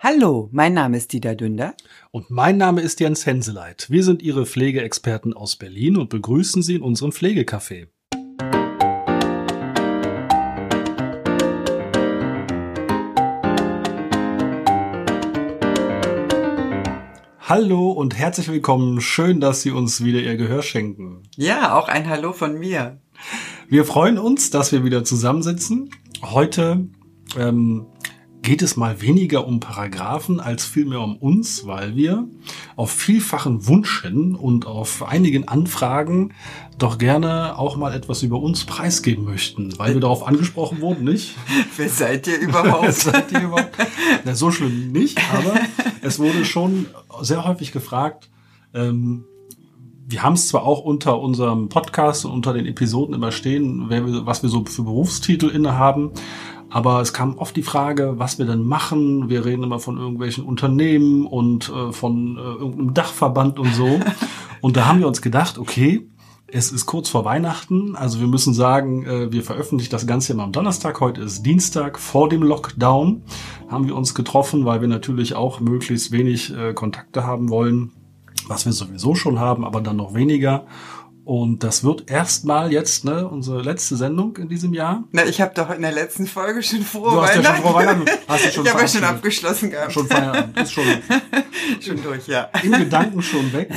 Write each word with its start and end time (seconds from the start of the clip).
Hallo, 0.00 0.48
mein 0.52 0.74
Name 0.74 0.96
ist 0.96 1.12
Dieter 1.12 1.34
Dünder. 1.34 1.74
Und 2.12 2.30
mein 2.30 2.56
Name 2.56 2.82
ist 2.82 3.00
Jens 3.00 3.26
Henseleit. 3.26 3.90
Wir 3.90 4.04
sind 4.04 4.22
Ihre 4.22 4.46
Pflegeexperten 4.46 5.34
aus 5.34 5.56
Berlin 5.56 5.96
und 5.96 6.08
begrüßen 6.08 6.62
Sie 6.62 6.76
in 6.76 6.82
unserem 6.82 7.10
Pflegecafé. 7.10 7.88
Hallo 17.40 17.90
und 17.90 18.16
herzlich 18.16 18.46
willkommen. 18.46 19.00
Schön, 19.00 19.40
dass 19.40 19.62
Sie 19.62 19.72
uns 19.72 20.04
wieder 20.04 20.20
Ihr 20.20 20.36
Gehör 20.36 20.62
schenken. 20.62 21.24
Ja, 21.34 21.76
auch 21.76 21.88
ein 21.88 22.08
Hallo 22.08 22.32
von 22.32 22.56
mir. 22.56 23.00
Wir 23.68 23.84
freuen 23.84 24.18
uns, 24.18 24.50
dass 24.50 24.70
wir 24.70 24.84
wieder 24.84 25.02
zusammensitzen. 25.02 25.90
Heute 26.22 26.86
ähm, 27.36 27.86
geht 28.48 28.62
es 28.62 28.78
mal 28.78 29.02
weniger 29.02 29.46
um 29.46 29.60
Paragraphen 29.60 30.40
als 30.40 30.64
vielmehr 30.64 31.02
um 31.02 31.18
uns, 31.18 31.66
weil 31.66 31.96
wir 31.96 32.26
auf 32.76 32.90
vielfachen 32.90 33.66
Wunsch 33.66 34.00
hin 34.00 34.34
und 34.34 34.66
auf 34.66 35.02
einigen 35.02 35.46
Anfragen 35.46 36.32
doch 36.78 36.96
gerne 36.96 37.58
auch 37.58 37.76
mal 37.76 37.92
etwas 37.92 38.22
über 38.22 38.40
uns 38.40 38.64
preisgeben 38.64 39.26
möchten, 39.26 39.78
weil 39.78 39.92
wir 39.92 40.00
darauf 40.00 40.26
angesprochen 40.26 40.80
wurden, 40.80 41.04
nicht? 41.04 41.36
Wer 41.76 41.90
seid 41.90 42.26
ihr 42.26 42.38
überhaupt? 42.38 42.90
Seid 42.94 43.30
ihr 43.32 43.42
überhaupt? 43.42 43.76
Na, 44.24 44.34
so 44.34 44.50
schlimm 44.50 44.92
nicht, 44.92 45.20
aber 45.30 45.60
es 46.00 46.18
wurde 46.18 46.46
schon 46.46 46.86
sehr 47.20 47.44
häufig 47.44 47.70
gefragt, 47.70 48.30
ähm, 48.72 49.26
wir 50.10 50.22
haben 50.22 50.32
es 50.32 50.48
zwar 50.48 50.62
auch 50.62 50.80
unter 50.80 51.20
unserem 51.20 51.68
Podcast 51.68 52.24
und 52.24 52.30
unter 52.30 52.54
den 52.54 52.64
Episoden 52.64 53.14
immer 53.14 53.30
stehen, 53.30 53.90
wir, 53.90 54.24
was 54.24 54.42
wir 54.42 54.48
so 54.48 54.64
für 54.64 54.84
Berufstitel 54.84 55.50
innehaben, 55.50 56.12
aber 56.70 57.00
es 57.00 57.12
kam 57.12 57.38
oft 57.38 57.56
die 57.56 57.62
Frage, 57.62 58.14
was 58.18 58.38
wir 58.38 58.46
denn 58.46 58.64
machen. 58.64 59.28
Wir 59.28 59.44
reden 59.44 59.62
immer 59.62 59.78
von 59.78 59.96
irgendwelchen 59.96 60.44
Unternehmen 60.44 61.26
und 61.26 61.68
äh, 61.70 61.92
von 61.92 62.36
äh, 62.36 62.40
irgendeinem 62.40 62.94
Dachverband 62.94 63.58
und 63.58 63.74
so. 63.74 64.00
und 64.60 64.76
da 64.76 64.86
haben 64.86 65.00
wir 65.00 65.08
uns 65.08 65.22
gedacht, 65.22 65.58
okay, 65.58 66.08
es 66.50 66.72
ist 66.72 66.86
kurz 66.86 67.10
vor 67.10 67.26
Weihnachten, 67.26 67.94
also 67.94 68.20
wir 68.20 68.26
müssen 68.26 68.54
sagen, 68.54 69.04
äh, 69.04 69.30
wir 69.30 69.42
veröffentlichen 69.42 69.90
das 69.90 70.06
Ganze 70.06 70.32
immer 70.32 70.44
am 70.44 70.52
Donnerstag. 70.52 71.00
Heute 71.00 71.20
ist 71.20 71.42
Dienstag 71.42 71.98
vor 71.98 72.28
dem 72.28 72.42
Lockdown. 72.42 73.22
Haben 73.68 73.86
wir 73.86 73.94
uns 73.94 74.14
getroffen, 74.14 74.64
weil 74.64 74.80
wir 74.80 74.88
natürlich 74.88 75.34
auch 75.34 75.60
möglichst 75.60 76.10
wenig 76.10 76.54
äh, 76.54 76.72
Kontakte 76.72 77.26
haben 77.26 77.50
wollen, 77.50 77.92
was 78.46 78.64
wir 78.64 78.72
sowieso 78.72 79.14
schon 79.14 79.38
haben, 79.38 79.64
aber 79.64 79.82
dann 79.82 79.96
noch 79.96 80.14
weniger. 80.14 80.66
Und 81.28 81.62
das 81.62 81.84
wird 81.84 82.10
erstmal 82.10 82.72
jetzt 82.72 83.04
ne, 83.04 83.28
unsere 83.28 83.60
letzte 83.60 83.96
Sendung 83.96 84.34
in 84.38 84.48
diesem 84.48 84.72
Jahr. 84.72 85.04
Na, 85.12 85.26
ich 85.26 85.42
habe 85.42 85.52
doch 85.54 85.68
in 85.68 85.82
der 85.82 85.92
letzten 85.92 86.26
Folge 86.26 86.62
schon 86.62 86.80
frohe 86.80 87.10
du 87.10 87.20
hast 87.20 87.36
Weihnachten. 87.36 87.44
Ja 87.44 87.54
schon 87.54 87.62
frohe 87.64 87.74
Weihnachten. 87.74 88.06
Hast 88.26 88.44
du 88.46 88.50
schon 88.50 88.64
ich 88.64 88.72
habe 88.72 88.80
ja 88.80 88.88
schon 88.88 89.04
abgeschlossen 89.04 89.70
gehabt. 89.70 89.92
Schon 89.92 90.06
Feierabend. 90.06 90.58
Ist 90.58 90.72
schon, 90.72 90.84
schon 91.82 92.02
durch, 92.02 92.26
ja. 92.28 92.48
Im 92.62 92.72
Gedanken 92.72 93.20
schon 93.20 93.52
weg. 93.52 93.68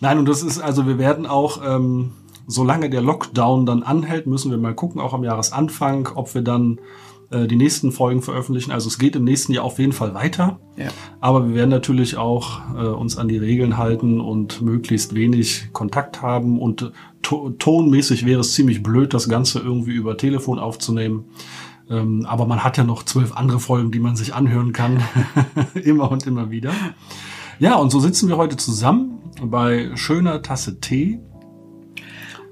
Nein, 0.00 0.18
und 0.18 0.28
das 0.28 0.42
ist, 0.42 0.58
also 0.58 0.88
wir 0.88 0.98
werden 0.98 1.24
auch, 1.24 1.62
ähm, 1.64 2.14
solange 2.48 2.90
der 2.90 3.00
Lockdown 3.00 3.64
dann 3.64 3.84
anhält, 3.84 4.26
müssen 4.26 4.50
wir 4.50 4.58
mal 4.58 4.74
gucken, 4.74 5.00
auch 5.00 5.14
am 5.14 5.22
Jahresanfang, 5.22 6.08
ob 6.16 6.34
wir 6.34 6.42
dann 6.42 6.80
äh, 7.30 7.46
die 7.46 7.56
nächsten 7.56 7.92
Folgen 7.92 8.22
veröffentlichen. 8.22 8.72
Also 8.72 8.88
es 8.88 8.98
geht 8.98 9.16
im 9.16 9.24
nächsten 9.24 9.52
Jahr 9.52 9.64
auf 9.64 9.78
jeden 9.78 9.92
Fall 9.92 10.14
weiter. 10.14 10.60
Ja. 10.76 10.88
Aber 11.20 11.48
wir 11.48 11.54
werden 11.54 11.70
natürlich 11.70 12.16
auch 12.16 12.60
äh, 12.74 12.86
uns 12.86 13.16
an 13.16 13.28
die 13.28 13.38
Regeln 13.38 13.76
halten 13.76 14.20
und 14.20 14.62
möglichst 14.62 15.14
wenig 15.14 15.70
Kontakt 15.72 16.22
haben. 16.22 16.60
Und 16.60 16.92
to 17.22 17.50
tonmäßig 17.50 18.26
wäre 18.26 18.40
es 18.40 18.54
ziemlich 18.54 18.82
blöd, 18.82 19.14
das 19.14 19.28
Ganze 19.28 19.60
irgendwie 19.60 19.94
über 19.94 20.16
Telefon 20.16 20.58
aufzunehmen. 20.58 21.24
Ähm, 21.88 22.26
aber 22.26 22.46
man 22.46 22.64
hat 22.64 22.76
ja 22.76 22.84
noch 22.84 23.04
zwölf 23.04 23.36
andere 23.36 23.60
Folgen, 23.60 23.90
die 23.90 24.00
man 24.00 24.16
sich 24.16 24.34
anhören 24.34 24.72
kann. 24.72 25.02
immer 25.74 26.10
und 26.10 26.26
immer 26.26 26.50
wieder. 26.50 26.72
Ja, 27.58 27.76
und 27.76 27.90
so 27.90 28.00
sitzen 28.00 28.28
wir 28.28 28.36
heute 28.36 28.56
zusammen 28.56 29.18
bei 29.42 29.90
schöner 29.94 30.42
Tasse 30.42 30.80
Tee 30.80 31.20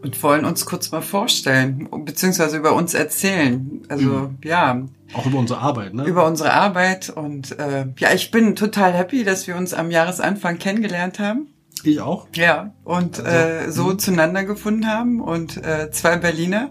und 0.04 0.22
wollen 0.22 0.44
uns 0.44 0.66
kurz 0.66 0.92
mal 0.92 1.00
vorstellen, 1.00 1.88
beziehungsweise 2.04 2.58
über 2.58 2.74
uns 2.74 2.92
erzählen. 2.92 3.82
Also 3.88 4.04
mhm. 4.04 4.38
ja. 4.44 4.82
Auch 5.14 5.26
über 5.26 5.38
unsere 5.38 5.60
Arbeit, 5.60 5.94
ne? 5.94 6.04
Über 6.04 6.26
unsere 6.26 6.52
Arbeit. 6.52 7.08
Und 7.08 7.58
äh, 7.58 7.86
ja, 7.98 8.12
ich 8.12 8.30
bin 8.30 8.54
total 8.54 8.92
happy, 8.92 9.24
dass 9.24 9.46
wir 9.46 9.56
uns 9.56 9.72
am 9.72 9.90
Jahresanfang 9.90 10.58
kennengelernt 10.58 11.18
haben. 11.18 11.48
Ich 11.84 12.00
auch. 12.00 12.28
Ja, 12.34 12.72
und 12.84 13.20
also, 13.20 13.30
äh, 13.30 13.70
so 13.70 13.84
mh. 13.84 13.98
zueinander 13.98 14.44
gefunden 14.44 14.86
haben 14.86 15.20
und 15.20 15.62
äh, 15.64 15.90
zwei 15.90 16.16
Berliner. 16.16 16.70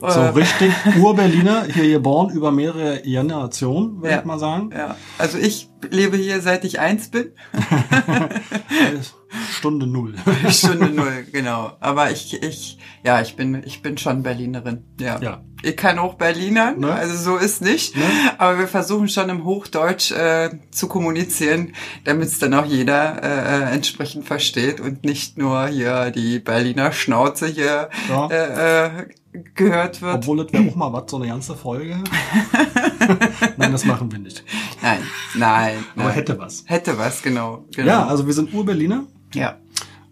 So 0.00 0.20
äh, 0.20 0.28
richtig 0.28 0.72
Ur-Berliner, 1.00 1.64
hier 1.64 1.90
geboren 1.90 2.30
über 2.30 2.52
mehrere 2.52 3.00
Generationen, 3.02 3.96
würde 4.02 4.10
ja, 4.10 4.18
ich 4.18 4.24
mal 4.24 4.38
sagen. 4.38 4.70
Ja, 4.76 4.96
also 5.18 5.38
ich 5.38 5.70
lebe 5.90 6.16
hier 6.16 6.40
seit 6.40 6.64
ich 6.64 6.80
eins 6.80 7.10
bin. 7.10 7.32
Stunde 9.56 9.86
null. 9.86 10.14
Stunde 10.50 10.90
null, 10.90 11.26
genau. 11.32 11.72
Aber 11.80 12.10
ich, 12.10 12.42
ich, 12.42 12.78
ja, 13.02 13.22
ich 13.22 13.36
bin, 13.36 13.62
ich 13.64 13.80
bin 13.80 13.96
schon 13.96 14.22
Berlinerin. 14.22 14.84
Ja. 15.00 15.18
ja. 15.20 15.42
Ich 15.62 15.76
kann 15.76 15.98
auch 15.98 16.14
Berliner, 16.14 16.72
ne? 16.72 16.92
also 16.92 17.16
so 17.16 17.36
ist 17.38 17.62
nicht. 17.62 17.96
Ne? 17.96 18.04
Aber 18.36 18.58
wir 18.58 18.68
versuchen 18.68 19.08
schon 19.08 19.30
im 19.30 19.44
Hochdeutsch 19.44 20.12
äh, 20.12 20.50
zu 20.70 20.86
kommunizieren, 20.86 21.72
damit 22.04 22.28
es 22.28 22.38
dann 22.38 22.52
auch 22.52 22.66
jeder 22.66 23.22
äh, 23.22 23.70
äh, 23.70 23.74
entsprechend 23.74 24.26
versteht 24.26 24.80
und 24.80 25.04
nicht 25.04 25.38
nur 25.38 25.66
hier 25.68 26.10
die 26.10 26.38
Berliner 26.38 26.92
Schnauze 26.92 27.46
hier 27.46 27.88
ja. 28.08 28.28
äh, 28.28 28.86
äh, 28.86 29.06
gehört 29.54 30.02
wird. 30.02 30.16
Obwohl 30.16 30.44
das 30.44 30.52
wäre 30.52 30.70
auch 30.70 30.76
mal 30.76 30.92
was, 30.92 31.10
so 31.10 31.16
eine 31.16 31.28
ganze 31.28 31.56
Folge. 31.56 31.96
nein, 33.56 33.72
das 33.72 33.86
machen 33.86 34.12
wir 34.12 34.18
nicht. 34.18 34.44
Nein, 34.82 35.00
nein. 35.34 35.84
Aber 35.94 36.04
nein. 36.04 36.14
hätte 36.14 36.38
was. 36.38 36.64
Hätte 36.66 36.98
was, 36.98 37.22
genau. 37.22 37.64
genau. 37.74 37.88
Ja, 37.88 38.06
also 38.06 38.26
wir 38.26 38.34
sind 38.34 38.52
Ur-Berliner. 38.52 39.04
Ja. 39.34 39.58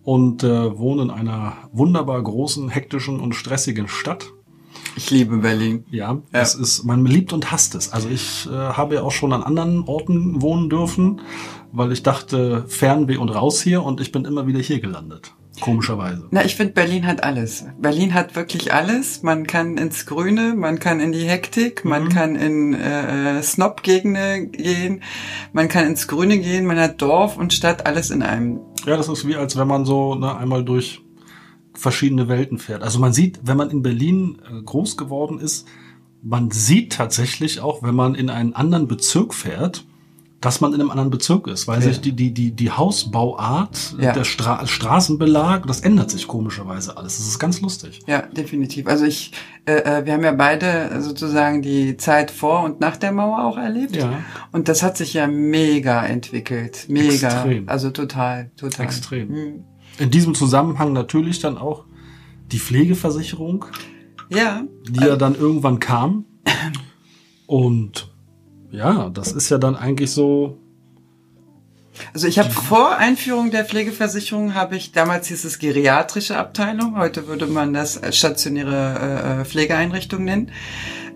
Und 0.02 0.44
äh, 0.44 0.78
wohnen 0.78 1.08
in 1.08 1.10
einer 1.10 1.54
wunderbar 1.72 2.22
großen, 2.22 2.69
hektischen 2.69 3.20
und 3.20 3.34
stressigen 3.34 3.88
Stadt. 3.88 4.32
Ich 4.97 5.10
liebe 5.10 5.38
Berlin. 5.38 5.84
Ja, 5.91 6.12
ja. 6.12 6.41
es 6.41 6.54
ist, 6.54 6.84
man 6.84 7.04
liebt 7.04 7.32
und 7.32 7.50
hasst 7.50 7.75
es. 7.75 7.92
Also 7.92 8.08
ich 8.08 8.47
äh, 8.47 8.50
habe 8.50 8.97
ja 8.97 9.02
auch 9.02 9.12
schon 9.12 9.32
an 9.32 9.42
anderen 9.42 9.84
Orten 9.84 10.41
wohnen 10.42 10.69
dürfen, 10.69 11.20
weil 11.72 11.91
ich 11.91 12.02
dachte, 12.02 12.64
Fernweh 12.69 13.16
und 13.16 13.30
raus 13.30 13.60
hier 13.60 13.82
und 13.82 14.00
ich 14.00 14.12
bin 14.12 14.25
immer 14.25 14.47
wieder 14.47 14.60
hier 14.60 14.80
gelandet. 14.80 15.34
Komischerweise. 15.60 16.26
Na, 16.31 16.44
ich 16.44 16.56
finde, 16.56 16.72
Berlin 16.72 17.06
hat 17.06 17.22
alles. 17.22 17.65
Berlin 17.78 18.12
hat 18.12 18.34
wirklich 18.34 18.72
alles. 18.72 19.22
Man 19.22 19.47
kann 19.47 19.78
ins 19.78 20.04
Grüne, 20.04 20.54
man 20.56 20.81
kann 20.81 21.00
in 21.00 21.12
die 21.12 21.28
Hektik, 21.28 21.84
man 21.84 22.04
mhm. 22.04 22.09
kann 22.09 22.37
in 22.37 22.75
äh, 22.75 23.42
Snob-Gegenden 23.42 24.53
gehen, 24.53 25.03
man 25.53 25.69
kann 25.69 25.87
ins 25.87 26.09
Grüne 26.09 26.38
gehen, 26.38 26.66
man 26.66 26.78
hat 26.78 27.00
Dorf 27.00 27.37
und 27.37 27.53
Stadt, 27.53 27.87
alles 27.87 28.10
in 28.10 28.22
einem. 28.22 28.60
Ja, 28.84 28.97
das 28.97 29.09
ist 29.09 29.26
wie, 29.26 29.37
als 29.37 29.56
wenn 29.56 29.69
man 29.69 29.84
so 29.84 30.16
ne, 30.16 30.37
einmal 30.37 30.64
durch 30.64 31.03
verschiedene 31.72 32.28
Welten 32.28 32.59
fährt. 32.59 32.82
Also 32.82 32.98
man 32.98 33.12
sieht, 33.12 33.41
wenn 33.44 33.56
man 33.56 33.70
in 33.70 33.82
Berlin 33.82 34.41
äh, 34.48 34.62
groß 34.62 34.97
geworden 34.97 35.38
ist, 35.38 35.66
man 36.22 36.50
sieht 36.50 36.94
tatsächlich 36.94 37.60
auch, 37.60 37.82
wenn 37.82 37.94
man 37.94 38.14
in 38.14 38.31
einen 38.31 38.54
anderen 38.54 38.88
Bezirk 38.88 39.34
fährt, 39.34 39.84
dass 40.44 40.60
man 40.60 40.75
in 40.75 40.81
einem 40.82 40.91
anderen 40.91 41.09
Bezirk 41.09 41.47
ist, 41.47 41.66
weil 41.66 41.81
ja. 41.81 41.88
sich 41.88 42.03
die, 42.03 42.12
die, 42.12 42.34
die, 42.34 42.50
die 42.50 42.71
Hausbauart, 42.71 43.94
ja. 43.99 44.12
der 44.12 44.25
Stra 44.25 44.66
Straßenbelag, 44.66 45.66
das 45.66 45.81
ändert 45.81 46.10
sich 46.10 46.28
komischerweise 46.28 46.99
alles. 46.99 47.16
Das 47.16 47.27
ist 47.27 47.38
ganz 47.38 47.62
lustig. 47.62 48.00
Ja, 48.06 48.21
definitiv. 48.21 48.87
Also 48.87 49.06
ich, 49.06 49.32
äh, 49.65 49.77
äh, 49.77 50.05
wir 50.05 50.12
haben 50.12 50.22
ja 50.22 50.32
beide 50.32 51.00
sozusagen 51.00 51.62
die 51.62 51.97
Zeit 51.97 52.31
vor 52.31 52.62
und 52.62 52.78
nach 52.78 52.99
der 52.99 53.12
Mauer 53.12 53.43
auch 53.43 53.56
erlebt. 53.56 53.97
Ja. 53.97 54.22
Und 54.53 54.69
das 54.69 54.82
hat 54.82 54.99
sich 54.99 55.15
ja 55.15 55.27
mega 55.27 56.05
entwickelt. 56.05 56.84
Mega. 56.88 57.28
Extrem. 57.28 57.66
Also 57.66 57.88
total, 57.88 58.50
total. 58.59 58.84
Extrem. 58.84 59.28
Mhm. 59.28 59.65
In 59.99 60.11
diesem 60.11 60.34
Zusammenhang 60.34 60.93
natürlich 60.93 61.38
dann 61.38 61.56
auch 61.56 61.87
die 62.53 62.59
Pflegeversicherung. 62.59 63.65
Ja. 64.28 64.62
Die 64.91 65.00
ja 65.00 65.16
dann 65.16 65.37
irgendwann 65.37 65.78
kam. 65.78 66.26
Und 67.47 68.13
ja, 68.74 69.08
das 69.10 69.32
ist 69.32 69.50
ja 69.50 69.58
dann 69.58 69.76
eigentlich 69.76 70.10
so. 70.10 70.58
Also 72.12 72.26
ich 72.26 72.40
habe 72.40 72.50
vor 72.50 72.96
Einführung 72.96 73.52
der 73.52 73.64
Pflegeversicherung 73.64 74.54
habe 74.54 74.75
ich 74.75 74.90
damals 74.90 75.28
hieß 75.28 75.44
es 75.44 75.60
geriatrische 75.60 76.37
Abteilung, 76.37 76.99
heute 76.99 77.28
würde 77.28 77.46
man 77.46 77.72
das 77.72 78.00
stationäre 78.10 79.43
äh, 79.43 79.44
Pflegeeinrichtung 79.44 80.25
nennen. 80.25 80.50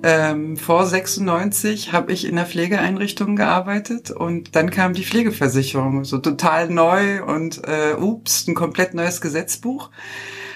Ähm, 0.05 0.57
vor 0.57 0.87
96 0.87 1.93
habe 1.93 2.13
ich 2.13 2.25
in 2.25 2.37
der 2.37 2.47
Pflegeeinrichtung 2.47 3.35
gearbeitet 3.35 4.13
und 4.13 4.55
dann 4.55 4.71
kam 4.71 4.95
die 4.95 5.03
Pflegeversicherung, 5.03 6.05
so 6.05 6.19
total 6.19 6.69
neu 6.69 7.25
und 7.25 7.61
äh, 7.67 7.95
ups, 7.95 8.47
ein 8.47 8.55
komplett 8.55 8.95
neues 8.95 9.21
Gesetzbuch 9.21 9.91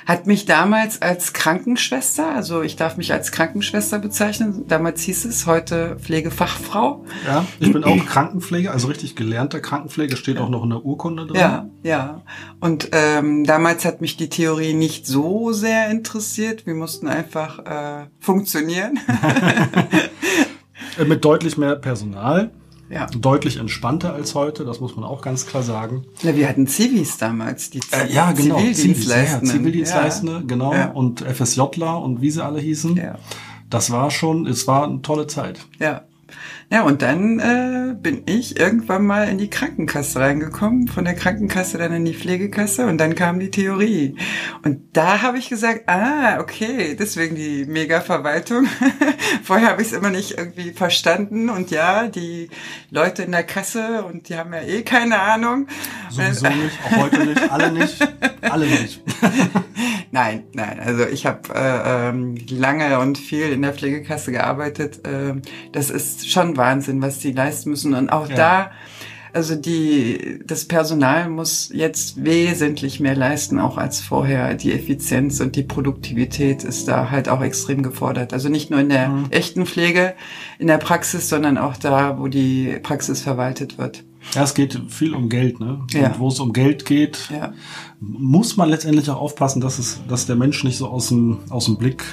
hat 0.06 0.26
mich 0.26 0.44
damals 0.44 1.00
als 1.00 1.32
Krankenschwester, 1.32 2.34
also 2.34 2.62
ich 2.62 2.76
darf 2.76 2.96
mich 2.96 3.12
als 3.12 3.32
Krankenschwester 3.32 3.98
bezeichnen, 3.98 4.64
damals 4.68 5.02
hieß 5.02 5.24
es, 5.24 5.46
heute 5.46 5.96
Pflegefachfrau. 6.00 7.04
Ja, 7.26 7.46
ich 7.60 7.72
bin 7.72 7.84
auch 7.84 8.04
Krankenpfleger, 8.06 8.72
also 8.72 8.88
richtig 8.88 9.16
gelernter 9.16 9.60
Krankenpfleger, 9.60 10.16
steht 10.16 10.38
auch 10.38 10.48
noch 10.48 10.64
in 10.64 10.70
der 10.70 10.84
Urkunde 10.84 11.26
drin. 11.26 11.40
Ja, 11.40 11.66
ja. 11.82 12.22
Und 12.60 12.88
ähm, 12.92 13.44
damals 13.44 13.84
hat 13.84 14.00
mich 14.00 14.16
die 14.16 14.28
Theorie 14.28 14.74
nicht 14.74 15.06
so 15.06 15.52
sehr 15.52 15.90
interessiert. 15.90 16.66
Wir 16.66 16.74
mussten 16.74 17.08
einfach 17.08 17.58
äh, 17.60 18.06
funktionieren. 18.18 18.98
Mit 21.06 21.24
deutlich 21.24 21.56
mehr 21.56 21.76
Personal. 21.76 22.50
Ja. 22.92 23.06
Deutlich 23.06 23.56
entspannter 23.56 24.12
als 24.12 24.34
heute, 24.34 24.64
das 24.64 24.80
muss 24.80 24.96
man 24.96 25.04
auch 25.04 25.22
ganz 25.22 25.46
klar 25.46 25.62
sagen. 25.62 26.04
Na, 26.22 26.36
wir 26.36 26.46
hatten 26.46 26.66
Zivis 26.66 27.16
damals, 27.16 27.70
die 27.70 27.80
Z 27.80 28.10
äh, 28.10 28.12
Ja, 28.12 28.32
genau, 28.32 28.58
Zivildienstleistende. 28.58 29.46
Ja, 29.46 29.52
Zivildienstleistende, 29.52 30.32
ja. 30.34 30.42
genau, 30.46 30.74
ja. 30.74 30.90
und 30.90 31.22
FSJler 31.22 32.02
und 32.02 32.20
wie 32.20 32.30
sie 32.30 32.44
alle 32.44 32.60
hießen. 32.60 32.96
Ja. 32.96 33.18
Das 33.70 33.90
war 33.90 34.10
schon, 34.10 34.46
es 34.46 34.66
war 34.66 34.84
eine 34.84 35.00
tolle 35.00 35.26
Zeit. 35.26 35.60
Ja. 35.78 36.02
Ja, 36.72 36.84
und 36.84 37.02
dann 37.02 37.38
äh, 37.38 37.94
bin 37.94 38.22
ich 38.24 38.58
irgendwann 38.58 39.04
mal 39.04 39.28
in 39.28 39.36
die 39.36 39.50
Krankenkasse 39.50 40.20
reingekommen, 40.20 40.88
von 40.88 41.04
der 41.04 41.14
Krankenkasse 41.14 41.76
dann 41.76 41.92
in 41.92 42.06
die 42.06 42.14
Pflegekasse 42.14 42.86
und 42.86 42.96
dann 42.96 43.14
kam 43.14 43.38
die 43.38 43.50
Theorie. 43.50 44.16
Und 44.64 44.80
da 44.94 45.20
habe 45.20 45.36
ich 45.36 45.50
gesagt, 45.50 45.82
ah, 45.88 46.40
okay, 46.40 46.96
deswegen 46.98 47.36
die 47.36 47.66
Mega-Verwaltung. 47.66 48.66
Vorher 49.42 49.68
habe 49.68 49.82
ich 49.82 49.88
es 49.88 49.92
immer 49.92 50.08
nicht 50.08 50.38
irgendwie 50.38 50.70
verstanden 50.70 51.50
und 51.50 51.70
ja, 51.70 52.08
die 52.08 52.48
Leute 52.90 53.24
in 53.24 53.32
der 53.32 53.44
Kasse 53.44 54.04
und 54.04 54.30
die 54.30 54.36
haben 54.36 54.54
ja 54.54 54.62
eh 54.62 54.82
keine 54.82 55.20
Ahnung. 55.20 55.66
Sowieso 56.08 56.46
nicht, 56.46 56.78
auch 56.86 56.96
heute 56.96 57.26
nicht, 57.26 57.50
alle 57.50 57.70
nicht, 57.70 58.08
alle 58.40 58.66
nicht. 58.66 59.02
nein, 60.10 60.44
nein, 60.54 60.80
also 60.80 61.06
ich 61.06 61.26
habe 61.26 61.40
äh, 61.54 62.08
ähm, 62.08 62.36
lange 62.48 62.98
und 62.98 63.18
viel 63.18 63.52
in 63.52 63.60
der 63.60 63.74
Pflegekasse 63.74 64.32
gearbeitet. 64.32 65.06
Äh, 65.06 65.34
das 65.72 65.90
ist 65.90 66.21
schon 66.30 66.56
Wahnsinn, 66.56 67.00
was 67.02 67.18
die 67.18 67.32
leisten 67.32 67.70
müssen. 67.70 67.94
Und 67.94 68.10
auch 68.10 68.28
ja. 68.28 68.36
da, 68.36 68.70
also 69.32 69.54
die, 69.54 70.40
das 70.46 70.66
Personal 70.66 71.30
muss 71.30 71.70
jetzt 71.72 72.22
wesentlich 72.22 73.00
mehr 73.00 73.16
leisten, 73.16 73.58
auch 73.58 73.78
als 73.78 74.00
vorher. 74.00 74.54
Die 74.54 74.72
Effizienz 74.72 75.40
und 75.40 75.56
die 75.56 75.62
Produktivität 75.62 76.64
ist 76.64 76.88
da 76.88 77.10
halt 77.10 77.28
auch 77.28 77.40
extrem 77.42 77.82
gefordert. 77.82 78.32
Also 78.32 78.48
nicht 78.48 78.70
nur 78.70 78.80
in 78.80 78.90
der 78.90 79.08
mhm. 79.08 79.26
echten 79.30 79.64
Pflege, 79.64 80.14
in 80.58 80.66
der 80.66 80.78
Praxis, 80.78 81.28
sondern 81.28 81.56
auch 81.56 81.76
da, 81.76 82.18
wo 82.18 82.28
die 82.28 82.78
Praxis 82.82 83.22
verwaltet 83.22 83.78
wird. 83.78 84.04
Ja, 84.34 84.44
es 84.44 84.54
geht 84.54 84.80
viel 84.88 85.14
um 85.14 85.28
Geld, 85.28 85.60
ne? 85.60 85.80
Ja. 85.90 86.08
Und 86.08 86.20
wo 86.20 86.28
es 86.28 86.38
um 86.38 86.52
Geld 86.52 86.84
geht, 86.84 87.28
ja. 87.30 87.52
muss 88.00 88.56
man 88.56 88.68
letztendlich 88.68 89.10
auch 89.10 89.20
aufpassen, 89.20 89.60
dass 89.60 89.78
es, 89.78 90.00
dass 90.08 90.26
der 90.26 90.36
Mensch 90.36 90.62
nicht 90.62 90.76
so 90.76 90.88
aus 90.88 91.08
dem, 91.08 91.38
aus 91.50 91.64
dem 91.64 91.76
Blick 91.76 92.04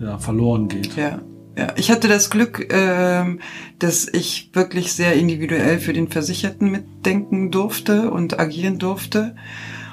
ja, 0.00 0.18
verloren 0.18 0.68
geht. 0.68 0.96
Ja. 0.96 1.20
Ja, 1.56 1.68
ich 1.76 1.90
hatte 1.90 2.06
das 2.06 2.28
Glück, 2.28 2.68
ähm, 2.70 3.40
dass 3.78 4.06
ich 4.12 4.50
wirklich 4.52 4.92
sehr 4.92 5.14
individuell 5.14 5.78
für 5.78 5.94
den 5.94 6.08
Versicherten 6.08 6.70
mitdenken 6.70 7.50
durfte 7.50 8.10
und 8.10 8.38
agieren 8.38 8.78
durfte. 8.78 9.34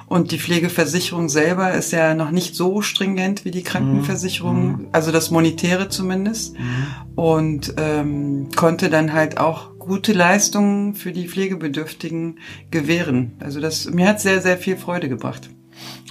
Und 0.08 0.32
die 0.32 0.40
Pflegeversicherung 0.40 1.30
selber 1.30 1.72
ist 1.72 1.92
ja 1.92 2.14
noch 2.14 2.32
nicht 2.32 2.54
so 2.56 2.82
stringent 2.82 3.46
wie 3.46 3.52
die 3.52 3.64
Krankenversicherung, 3.64 4.68
mhm. 4.68 4.88
also 4.92 5.12
das 5.12 5.32
Monetäre 5.32 5.88
zumindest. 5.90 6.60
Mhm. 6.60 7.16
Und 7.16 7.74
ähm, 7.78 8.50
konnte 8.56 8.90
dann 8.90 9.14
halt 9.14 9.38
auch 9.38 9.80
gute 9.80 10.14
Leistungen 10.14 10.96
für 10.96 11.14
die 11.14 11.28
Pflegebedürftigen 11.28 12.40
gewähren. 12.72 13.34
Also 13.40 13.62
das 13.62 13.90
mir 13.90 14.08
hat 14.08 14.22
sehr, 14.22 14.42
sehr 14.42 14.58
viel 14.58 14.78
Freude 14.78 15.10
gebracht. 15.10 15.50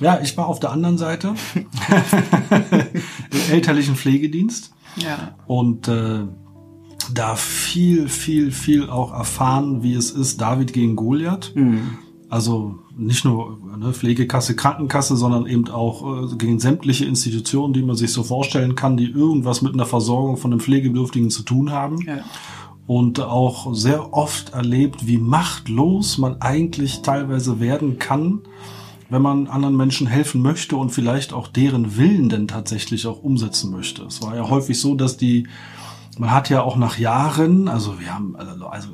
Ja, 0.01 0.21
ich 0.21 0.37
war 0.37 0.49
auf 0.49 0.61
der 0.61 0.73
anderen 0.73 0.99
Seite 0.99 1.35
im 1.55 3.53
elterlichen 3.53 3.97
Pflegedienst. 3.97 4.73
Ja. 4.97 5.35
Und 5.47 5.89
äh, 5.89 6.25
da 7.13 7.37
viel, 7.37 8.09
viel, 8.09 8.53
viel 8.53 8.89
auch 8.89 9.13
erfahren, 9.13 9.83
wie 9.83 9.95
es 9.95 10.11
ist, 10.11 10.41
David 10.41 10.73
gegen 10.73 10.97
Goliath. 10.97 11.53
Mhm. 11.55 11.99
Also 12.29 12.79
nicht 12.97 13.25
nur 13.25 13.59
ne, 13.79 13.93
Pflegekasse, 13.93 14.57
Krankenkasse, 14.57 15.17
sondern 15.17 15.47
eben 15.47 15.69
auch 15.69 16.33
äh, 16.33 16.37
gegen 16.37 16.59
sämtliche 16.61 17.05
Institutionen, 17.05 17.75
die 17.75 17.83
man 17.83 17.97
sich 17.97 18.13
so 18.13 18.23
vorstellen 18.23 18.75
kann, 18.75 18.97
die 18.97 19.11
irgendwas 19.11 19.63
mit 19.63 19.75
einer 19.75 19.87
Versorgung 19.87 20.37
von 20.37 20.53
einem 20.53 20.61
Pflegebedürftigen 20.61 21.31
zu 21.31 21.43
tun 21.43 21.73
haben. 21.73 22.01
Ja. 22.07 22.25
Und 22.87 23.21
auch 23.21 23.75
sehr 23.75 24.13
oft 24.13 24.55
erlebt, 24.55 25.07
wie 25.07 25.19
machtlos 25.19 26.19
man 26.19 26.41
eigentlich 26.41 27.03
teilweise 27.03 27.61
werden 27.61 27.99
kann, 27.99 28.41
wenn 29.13 29.21
man 29.21 29.47
anderen 29.47 29.77
Menschen 29.77 30.07
helfen 30.07 30.41
möchte 30.41 30.75
und 30.77 30.89
vielleicht 30.89 31.35
auch 31.35 31.47
deren 31.47 31.99
Willen 31.99 32.31
denn 32.31 32.49
tatsächlich 32.49 33.07
auch 33.07 33.23
umsetzen 33.23 33.71
möchte. 33.71 34.05
Es 34.05 34.23
war 34.23 34.35
ja 34.35 34.49
häufig 34.49 34.81
so, 34.81 34.95
dass 34.95 35.19
die, 35.19 35.49
man 36.19 36.31
hat 36.31 36.49
ja 36.49 36.63
auch 36.63 36.77
nach 36.77 36.99
Jahren, 36.99 37.69
also 37.69 38.01
wir 38.01 38.15
haben, 38.15 38.35
also, 38.37 38.67
also 38.67 38.89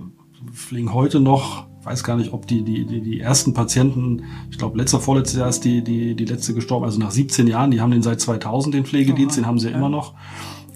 fliegen 0.53 0.93
heute 0.93 1.21
noch, 1.21 1.67
weiß 1.85 2.03
gar 2.03 2.17
nicht, 2.17 2.33
ob 2.33 2.49
die, 2.49 2.65
die, 2.65 2.85
die, 2.85 3.01
die 3.01 3.21
ersten 3.21 3.55
Patienten, 3.55 4.25
ich 4.51 4.59
glaube, 4.59 4.77
letzter, 4.77 4.99
vorletztes 4.99 5.39
Jahr 5.39 5.49
ist 5.49 5.65
die, 5.65 5.85
die, 5.85 6.17
die 6.17 6.25
letzte 6.25 6.53
gestorben, 6.53 6.85
also 6.85 6.99
nach 6.99 7.13
17 7.13 7.47
Jahren, 7.47 7.71
die 7.71 7.81
haben 7.81 7.93
den 7.93 8.03
seit 8.03 8.21
2000, 8.21 8.75
den 8.75 8.87
Pflegedienst, 8.87 9.37
Aha, 9.37 9.43
den 9.43 9.47
haben 9.47 9.61
sie 9.61 9.67
ja, 9.67 9.73
ja 9.73 9.79
immer 9.79 9.89
noch. 9.89 10.15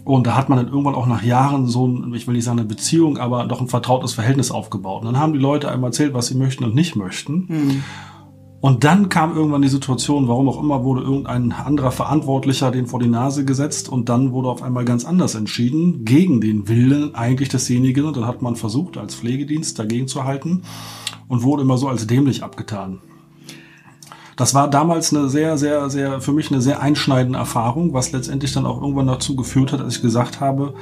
Und 0.05 0.27
da 0.29 0.37
hat 0.37 0.49
man 0.51 0.59
dann 0.59 0.69
irgendwann 0.69 0.95
auch 0.95 1.07
nach 1.07 1.23
Jahren 1.25 1.67
so 1.67 1.87
ein, 1.87 2.15
ich 2.15 2.29
will 2.29 2.35
nicht 2.35 2.45
sagen 2.45 2.61
eine 2.61 2.69
Beziehung, 2.69 3.19
aber 3.19 3.45
doch 3.47 3.61
ein 3.61 3.69
vertrautes 3.69 4.13
Verhältnis 4.13 4.53
aufgebaut. 4.53 5.03
Und 5.03 5.07
dann 5.07 5.19
haben 5.19 5.33
die 5.33 5.39
Leute 5.41 5.69
einmal 5.69 5.89
erzählt, 5.89 6.15
was 6.15 6.29
sie 6.29 6.37
möchten 6.37 6.63
und 6.63 6.77
nicht 6.77 6.95
möchten. 6.95 7.47
Mhm. 7.49 7.85
Und 8.63 8.85
dann 8.85 9.09
kam 9.09 9.35
irgendwann 9.35 9.63
die 9.63 9.69
Situation, 9.69 10.29
warum 10.29 10.49
auch 10.49 10.63
immer, 10.63 10.85
wurde 10.85 11.03
irgendein 11.03 11.51
anderer 11.51 11.91
Verantwortlicher 11.91 12.71
den 12.71 12.87
vor 12.87 13.01
die 13.01 13.09
Nase 13.09 13.45
gesetzt 13.45 13.89
und 13.89 14.09
dann 14.09 14.31
wurde 14.31 14.51
auf 14.51 14.63
einmal 14.63 14.85
ganz 14.85 15.05
anders 15.05 15.35
entschieden, 15.35 16.05
gegen 16.05 16.41
den 16.41 16.69
Willen 16.69 17.13
eigentlich 17.17 17.49
desjenigen. 17.49 18.05
Und 18.05 18.17
dann 18.17 18.25
hat 18.25 18.41
man 18.41 18.55
versucht, 18.55 18.99
als 18.99 19.17
Pflegedienst 19.17 19.81
dagegen 19.81 20.07
zu 20.07 20.23
halten 20.23 20.63
und 21.27 21.43
wurde 21.43 21.63
immer 21.63 21.77
so 21.77 21.89
als 21.89 22.07
dämlich 22.07 22.45
abgetan. 22.45 23.01
Das 24.37 24.55
war 24.55 24.71
damals 24.71 25.13
eine 25.13 25.29
sehr, 25.29 25.59
sehr, 25.59 25.91
sehr, 25.91 26.21
für 26.21 26.33
mich 26.33 26.53
eine 26.53 26.61
sehr 26.61 26.81
einschneidende 26.81 27.41
Erfahrung, 27.41 27.95
was 27.95 28.13
letztendlich 28.13 28.53
dann 28.53 28.65
auch 28.65 28.81
irgendwann 28.81 29.09
dazu 29.09 29.35
geführt 29.35 29.73
hat, 29.73 29.81
dass 29.81 29.97
ich 29.97 30.03
gesagt 30.03 30.41
habe, 30.41 30.75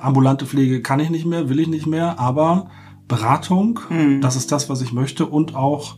ambulante 0.00 0.46
Pflege 0.46 0.80
kann 0.80 0.98
ich 0.98 1.10
nicht 1.10 1.26
mehr, 1.26 1.50
will 1.50 1.60
ich 1.60 1.68
nicht 1.68 1.86
mehr, 1.86 2.18
aber 2.18 2.70
Beratung, 3.06 3.80
mhm. 3.90 4.22
das 4.22 4.36
ist 4.36 4.50
das, 4.50 4.70
was 4.70 4.80
ich 4.80 4.94
möchte 4.94 5.26
und 5.26 5.54
auch 5.54 5.96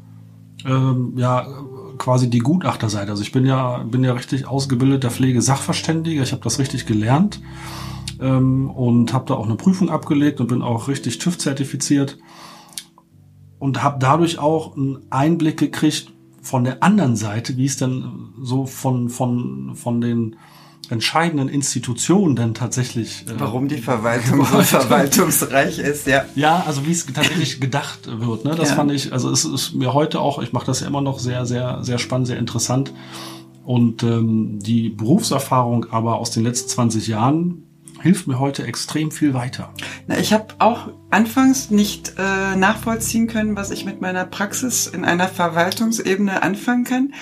ähm, 0.64 1.14
ja 1.16 1.46
quasi 1.98 2.28
die 2.30 2.38
Gutachterseite. 2.38 3.10
Also 3.10 3.22
ich 3.22 3.32
bin 3.32 3.46
ja 3.46 3.78
bin 3.78 4.04
ja 4.04 4.12
richtig 4.12 4.46
ausgebildeter 4.46 5.10
Pflegesachverständiger. 5.10 6.22
Ich 6.22 6.32
habe 6.32 6.42
das 6.42 6.58
richtig 6.58 6.86
gelernt 6.86 7.40
ähm, 8.20 8.70
und 8.70 9.12
habe 9.12 9.26
da 9.26 9.34
auch 9.34 9.46
eine 9.46 9.56
Prüfung 9.56 9.90
abgelegt 9.90 10.40
und 10.40 10.48
bin 10.48 10.62
auch 10.62 10.88
richtig 10.88 11.18
TÜV 11.18 11.38
zertifiziert 11.38 12.18
und 13.58 13.82
habe 13.82 13.98
dadurch 13.98 14.38
auch 14.38 14.76
einen 14.76 14.98
Einblick 15.10 15.58
gekriegt 15.58 16.12
von 16.42 16.64
der 16.64 16.82
anderen 16.82 17.16
Seite, 17.16 17.56
wie 17.56 17.64
es 17.64 17.76
dann 17.76 18.34
so 18.42 18.66
von 18.66 19.08
von 19.08 19.74
von 19.74 20.00
den 20.00 20.36
entscheidenden 20.90 21.48
Institutionen 21.48 22.36
denn 22.36 22.54
tatsächlich. 22.54 23.24
Äh, 23.26 23.34
Warum 23.38 23.68
die 23.68 23.78
Verwaltung 23.78 24.44
so 24.44 24.62
verwaltungsreich 24.62 25.78
ist, 25.78 26.06
ja. 26.06 26.24
Ja, 26.34 26.64
also 26.66 26.86
wie 26.86 26.92
es 26.92 27.06
tatsächlich 27.06 27.60
gedacht 27.60 28.00
wird. 28.06 28.44
Ne? 28.44 28.54
Das 28.54 28.70
ja. 28.70 28.76
fand 28.76 28.92
ich, 28.92 29.12
also 29.12 29.30
es 29.30 29.44
ist 29.44 29.74
mir 29.74 29.94
heute 29.94 30.20
auch, 30.20 30.42
ich 30.42 30.52
mache 30.52 30.66
das 30.66 30.80
ja 30.80 30.86
immer 30.86 31.00
noch 31.00 31.18
sehr, 31.18 31.46
sehr, 31.46 31.82
sehr 31.82 31.98
spannend, 31.98 32.26
sehr 32.26 32.38
interessant. 32.38 32.92
Und 33.64 34.02
ähm, 34.02 34.58
die 34.60 34.90
Berufserfahrung 34.90 35.86
aber 35.90 36.18
aus 36.18 36.30
den 36.30 36.44
letzten 36.44 36.68
20 36.68 37.06
Jahren 37.06 37.64
hilft 38.04 38.26
mir 38.26 38.38
heute 38.38 38.66
extrem 38.66 39.10
viel 39.10 39.32
weiter. 39.32 39.72
Na, 40.06 40.18
ich 40.18 40.34
habe 40.34 40.48
auch 40.58 40.88
anfangs 41.10 41.70
nicht 41.70 42.12
äh, 42.18 42.54
nachvollziehen 42.54 43.28
können, 43.28 43.56
was 43.56 43.70
ich 43.70 43.86
mit 43.86 44.02
meiner 44.02 44.26
Praxis 44.26 44.86
in 44.86 45.06
einer 45.06 45.26
Verwaltungsebene 45.26 46.42
anfangen 46.42 46.84
kann. 46.84 47.14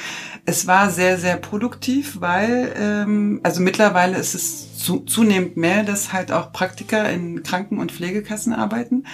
Es 0.45 0.67
war 0.67 0.91
sehr, 0.91 1.19
sehr 1.19 1.37
produktiv, 1.37 2.17
weil, 2.21 2.73
ähm, 2.77 3.41
also 3.45 3.61
mittlerweile 3.61 4.19
ist 4.19 4.35
es 4.35 4.73
zu, 4.77 5.01
zunehmend 5.01 5.57
mehr, 5.57 5.85
dass 5.85 6.13
halt 6.13 6.33
auch 6.33 6.53
Praktiker 6.53 7.09
in 7.09 7.43
Kranken- 7.43 7.79
und 7.79 7.93
Pflegekassen 7.93 8.53
arbeiten. 8.53 9.05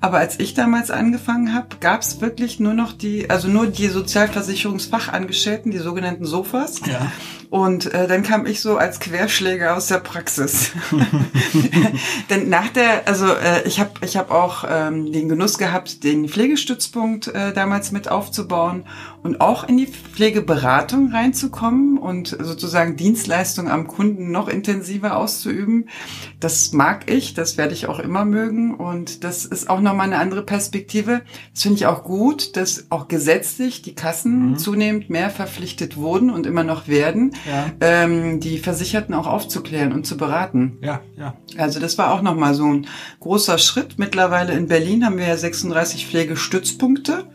Aber 0.00 0.18
als 0.18 0.40
ich 0.40 0.54
damals 0.54 0.90
angefangen 0.90 1.54
habe, 1.54 1.76
gab 1.78 2.00
es 2.00 2.22
wirklich 2.22 2.58
nur 2.58 2.72
noch 2.72 2.92
die, 2.92 3.28
also 3.28 3.48
nur 3.48 3.66
die 3.66 3.88
Sozialversicherungsfachangestellten, 3.88 5.70
die 5.70 5.78
sogenannten 5.78 6.24
Sofas. 6.24 6.80
Ja. 6.86 7.12
Und 7.50 7.92
äh, 7.92 8.06
dann 8.06 8.22
kam 8.22 8.46
ich 8.46 8.60
so 8.60 8.78
als 8.78 9.00
Querschläger 9.00 9.76
aus 9.76 9.88
der 9.88 9.98
Praxis. 9.98 10.70
Denn 12.30 12.48
nach 12.48 12.68
der, 12.68 13.06
also 13.06 13.26
äh, 13.26 13.66
ich 13.66 13.80
habe 13.80 13.90
ich 14.02 14.16
hab 14.16 14.30
auch 14.30 14.64
ähm, 14.68 15.12
den 15.12 15.28
Genuss 15.28 15.58
gehabt, 15.58 16.04
den 16.04 16.28
Pflegestützpunkt 16.28 17.28
äh, 17.28 17.52
damals 17.52 17.92
mit 17.92 18.08
aufzubauen 18.08 18.84
und 19.22 19.40
auch 19.40 19.64
in 19.68 19.76
die 19.76 19.86
Pflegeberatung 19.86 21.12
reinzukommen 21.12 21.98
und 21.98 22.28
sozusagen 22.40 22.96
Dienstleistung 22.96 23.68
am 23.68 23.86
Kunden 23.86 24.30
noch 24.30 24.48
intensiver 24.48 25.16
auszuüben. 25.16 25.88
Das 26.40 26.72
mag 26.72 27.10
ich, 27.10 27.34
das 27.34 27.58
werde 27.58 27.74
ich 27.74 27.86
auch 27.86 27.98
immer 27.98 28.24
mögen 28.24 28.74
und 28.74 29.24
das 29.24 29.44
ist 29.44 29.68
auch 29.68 29.80
nochmal 29.80 30.06
eine 30.06 30.18
andere 30.18 30.42
Perspektive. 30.42 31.22
Das 31.52 31.62
finde 31.62 31.76
ich 31.76 31.86
auch 31.86 32.04
gut, 32.04 32.56
dass 32.56 32.86
auch 32.90 33.08
gesetzlich 33.08 33.82
die 33.82 33.94
Kassen 33.94 34.50
mhm. 34.50 34.58
zunehmend 34.58 35.10
mehr 35.10 35.30
verpflichtet 35.30 35.96
wurden 35.96 36.30
und 36.30 36.46
immer 36.46 36.64
noch 36.64 36.88
werden, 36.88 37.34
ja. 37.46 37.66
ähm, 37.80 38.40
die 38.40 38.58
Versicherten 38.58 39.14
auch 39.14 39.26
aufzuklären 39.26 39.92
und 39.92 40.06
zu 40.06 40.16
beraten. 40.16 40.78
Ja, 40.82 41.00
ja. 41.16 41.34
Also 41.58 41.80
das 41.80 41.98
war 41.98 42.14
auch 42.14 42.22
nochmal 42.22 42.54
so 42.54 42.66
ein 42.66 42.86
großer 43.20 43.58
Schritt. 43.58 43.98
Mittlerweile 43.98 44.52
in 44.54 44.66
Berlin 44.66 45.04
haben 45.04 45.18
wir 45.18 45.26
ja 45.26 45.36
36 45.36 46.06
Pflegestützpunkte, 46.06 47.26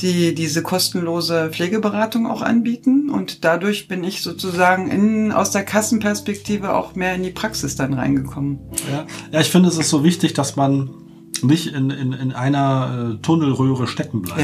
die 0.00 0.34
diese 0.34 0.62
kostenlose 0.62 1.50
Pflegeberatung 1.50 2.26
auch 2.26 2.42
anbieten. 2.42 3.10
Und 3.10 3.44
dadurch 3.44 3.88
bin 3.88 4.04
ich 4.04 4.22
sozusagen 4.22 4.90
in, 4.90 5.32
aus 5.32 5.50
der 5.50 5.64
Kassenperspektive 5.64 6.74
auch 6.74 6.94
mehr 6.94 7.14
in 7.14 7.22
die 7.22 7.30
Praxis 7.30 7.76
dann 7.76 7.94
reingekommen. 7.94 8.58
Ja, 8.90 9.06
ja 9.32 9.40
ich 9.40 9.50
finde, 9.50 9.68
es 9.68 9.78
ist 9.78 9.90
so 9.90 10.04
wichtig, 10.04 10.34
dass 10.34 10.56
man 10.56 11.05
nicht 11.42 11.68
in, 11.68 11.90
in, 11.90 12.12
in 12.12 12.32
einer 12.32 13.14
äh, 13.14 13.22
Tunnelröhre 13.22 13.86
stecken 13.86 14.22
bleibt. 14.22 14.40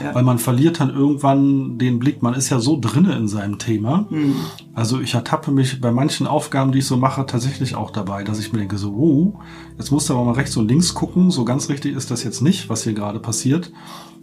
Ja, 0.00 0.06
ja. 0.06 0.14
Weil 0.14 0.22
man 0.22 0.38
verliert 0.38 0.80
dann 0.80 0.90
irgendwann 0.90 1.78
den 1.78 1.98
Blick. 1.98 2.22
Man 2.22 2.34
ist 2.34 2.50
ja 2.50 2.58
so 2.58 2.78
drinne 2.80 3.16
in 3.16 3.28
seinem 3.28 3.58
Thema. 3.58 4.06
Mhm. 4.10 4.36
Also 4.74 5.00
ich 5.00 5.14
ertappe 5.14 5.50
mich 5.50 5.80
bei 5.80 5.92
manchen 5.92 6.26
Aufgaben, 6.26 6.72
die 6.72 6.78
ich 6.78 6.86
so 6.86 6.96
mache, 6.96 7.26
tatsächlich 7.26 7.74
auch 7.74 7.90
dabei, 7.90 8.24
dass 8.24 8.38
ich 8.38 8.52
mir 8.52 8.58
denke 8.58 8.78
so, 8.78 8.90
oh, 8.92 9.40
jetzt 9.78 9.90
musst 9.90 10.08
du 10.08 10.14
aber 10.14 10.24
mal 10.24 10.32
rechts 10.32 10.56
und 10.56 10.68
links 10.68 10.94
gucken. 10.94 11.30
So 11.30 11.44
ganz 11.44 11.68
richtig 11.68 11.94
ist 11.94 12.10
das 12.10 12.24
jetzt 12.24 12.42
nicht, 12.42 12.68
was 12.68 12.84
hier 12.84 12.94
gerade 12.94 13.20
passiert. 13.20 13.72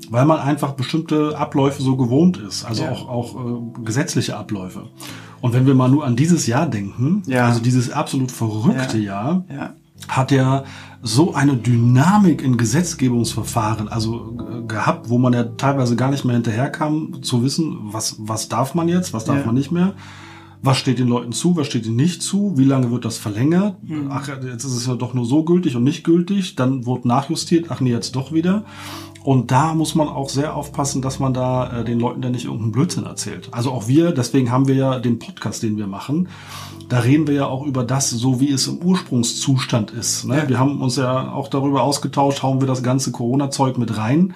Weil 0.10 0.26
man 0.26 0.40
einfach 0.40 0.74
bestimmte 0.74 1.38
Abläufe 1.38 1.82
so 1.82 1.96
gewohnt 1.96 2.38
ist. 2.38 2.66
Also 2.66 2.84
ja. 2.84 2.92
auch, 2.92 3.08
auch 3.08 3.36
äh, 3.36 3.84
gesetzliche 3.84 4.38
Abläufe. 4.38 4.90
Und 5.42 5.54
wenn 5.54 5.66
wir 5.66 5.76
mal 5.76 5.90
nur 5.90 6.06
an 6.06 6.16
dieses 6.16 6.48
Jahr 6.48 6.68
denken, 6.68 7.24
also 7.46 7.60
dieses 7.60 7.92
absolut 7.92 8.32
verrückte 8.32 8.98
Jahr, 8.98 9.44
hat 10.08 10.32
ja 10.32 10.64
so 11.02 11.34
eine 11.34 11.58
Dynamik 11.58 12.42
in 12.42 12.58
Gesetzgebungsverfahren 12.58 13.90
also 13.90 14.38
äh, 14.40 14.66
gehabt, 14.68 15.10
wo 15.10 15.18
man 15.18 15.34
ja 15.34 15.44
teilweise 15.44 15.96
gar 15.96 16.10
nicht 16.10 16.24
mehr 16.24 16.36
hinterherkam 16.36 17.22
zu 17.22 17.44
wissen, 17.44 17.78
was 17.82 18.16
was 18.20 18.48
darf 18.48 18.74
man 18.74 18.88
jetzt, 18.88 19.14
was 19.14 19.26
darf 19.26 19.40
ja. 19.40 19.46
man 19.46 19.56
nicht 19.56 19.72
mehr. 19.72 19.94
Was 20.66 20.78
steht 20.78 20.98
den 20.98 21.10
Leuten 21.10 21.34
zu, 21.34 21.58
was 21.58 21.68
steht 21.68 21.86
ihnen 21.86 21.98
nicht 21.98 22.22
zu, 22.22 22.54
wie 22.58 22.64
lange 22.64 22.90
wird 22.90 23.04
das 23.04 23.18
verlängert? 23.18 23.84
Mhm. 23.84 24.08
Ach, 24.10 24.30
jetzt 24.30 24.64
ist 24.64 24.72
es 24.72 24.88
ja 24.88 24.96
doch 24.96 25.14
nur 25.14 25.26
so 25.26 25.44
gültig 25.44 25.76
und 25.76 25.84
nicht 25.84 26.06
gültig, 26.06 26.56
dann 26.56 26.86
wurde 26.86 27.06
nachjustiert, 27.06 27.66
ach 27.70 27.82
nee, 27.82 27.92
jetzt 27.92 28.16
doch 28.16 28.32
wieder. 28.32 28.64
Und 29.24 29.52
da 29.52 29.74
muss 29.74 29.96
man 29.96 30.10
auch 30.10 30.30
sehr 30.30 30.56
aufpassen, 30.56 31.02
dass 31.02 31.20
man 31.20 31.34
da 31.34 31.80
äh, 31.80 31.86
den 31.86 32.00
Leuten 32.00 32.22
dann 32.22 32.34
nicht 32.34 32.46
irgendeinen 32.46 32.74
Blödsinn 32.74 33.06
erzählt. 33.06 33.50
Also 33.52 33.72
auch 33.72 33.88
wir, 33.88 34.12
deswegen 34.12 34.52
haben 34.52 34.68
wir 34.68 34.76
ja 34.76 35.00
den 35.00 35.18
Podcast, 35.18 35.64
den 35.64 35.78
wir 35.78 35.88
machen. 35.88 36.28
Da 36.90 37.00
reden 37.00 37.26
wir 37.28 37.34
ja 37.34 37.46
auch 37.46 37.66
über 37.66 37.84
das, 37.86 38.10
so 38.10 38.42
wie 38.42 38.52
es 38.52 38.68
im 38.68 38.78
Ursprungszustand 38.78 39.92
ist. 39.92 40.26
Ne? 40.26 40.38
Ja. 40.38 40.50
Wir 40.50 40.60
haben 40.60 40.82
uns 40.82 40.98
ja 40.98 41.32
auch 41.32 41.48
darüber 41.48 41.84
ausgetauscht, 41.84 42.44
hauen 42.44 42.60
wir 42.60 42.68
das 42.68 42.84
ganze 42.84 43.12
Corona-Zeug 43.12 43.78
mit 43.78 43.98
rein. 43.98 44.34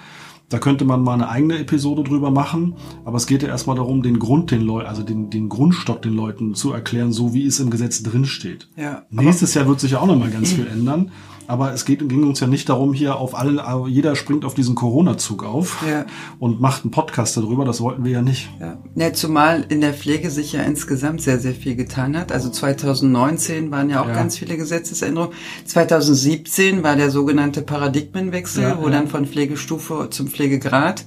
Da 0.48 0.58
könnte 0.58 0.86
man 0.86 1.02
mal 1.02 1.12
eine 1.12 1.28
eigene 1.28 1.58
Episode 1.58 2.02
drüber 2.02 2.30
machen, 2.30 2.76
aber 3.04 3.18
es 3.18 3.26
geht 3.26 3.42
ja 3.42 3.48
erstmal 3.50 3.76
darum, 3.76 4.02
den 4.02 4.18
Grund 4.18 4.50
den 4.50 4.62
Leuten, 4.62 4.88
also 4.88 5.02
den, 5.02 5.28
den 5.28 5.50
Grundstock 5.50 6.00
den 6.00 6.14
Leuten 6.14 6.54
zu 6.54 6.72
erklären, 6.72 7.12
so 7.12 7.34
wie 7.34 7.46
es 7.46 7.60
im 7.60 7.68
Gesetz 7.68 8.02
drin 8.02 8.24
steht. 8.24 8.68
Ja, 8.74 9.02
Nächstes 9.10 9.52
Jahr 9.52 9.68
wird 9.68 9.80
sich 9.80 9.90
ja 9.90 10.00
auch 10.00 10.06
nochmal 10.06 10.30
ganz 10.30 10.52
viel 10.52 10.66
ändern. 10.66 11.10
Aber 11.48 11.72
es 11.72 11.86
geht, 11.86 12.06
ging 12.08 12.24
uns 12.24 12.40
ja 12.40 12.46
nicht 12.46 12.68
darum, 12.68 12.92
hier 12.92 13.16
auf 13.16 13.34
alle, 13.34 13.64
jeder 13.88 14.14
springt 14.16 14.44
auf 14.44 14.52
diesen 14.52 14.74
Corona-Zug 14.74 15.44
auf 15.44 15.82
ja. 15.88 16.04
und 16.38 16.60
macht 16.60 16.84
einen 16.84 16.90
Podcast 16.90 17.38
darüber. 17.38 17.64
Das 17.64 17.80
wollten 17.80 18.04
wir 18.04 18.12
ja 18.12 18.22
nicht. 18.22 18.50
Ja. 18.60 18.76
ja, 18.94 19.12
zumal 19.14 19.64
in 19.70 19.80
der 19.80 19.94
Pflege 19.94 20.30
sich 20.30 20.52
ja 20.52 20.60
insgesamt 20.60 21.22
sehr, 21.22 21.38
sehr 21.38 21.54
viel 21.54 21.74
getan 21.74 22.18
hat. 22.18 22.32
Also 22.32 22.50
2019 22.50 23.70
waren 23.70 23.88
ja 23.88 24.02
auch 24.02 24.08
ja. 24.08 24.14
ganz 24.14 24.36
viele 24.36 24.58
Gesetzesänderungen. 24.58 25.34
2017 25.64 26.82
war 26.82 26.96
der 26.96 27.10
sogenannte 27.10 27.62
Paradigmenwechsel, 27.62 28.76
wo 28.82 28.90
dann 28.90 29.08
von 29.08 29.26
Pflegestufe 29.26 30.08
zum 30.10 30.28
Pflegegrad 30.28 31.06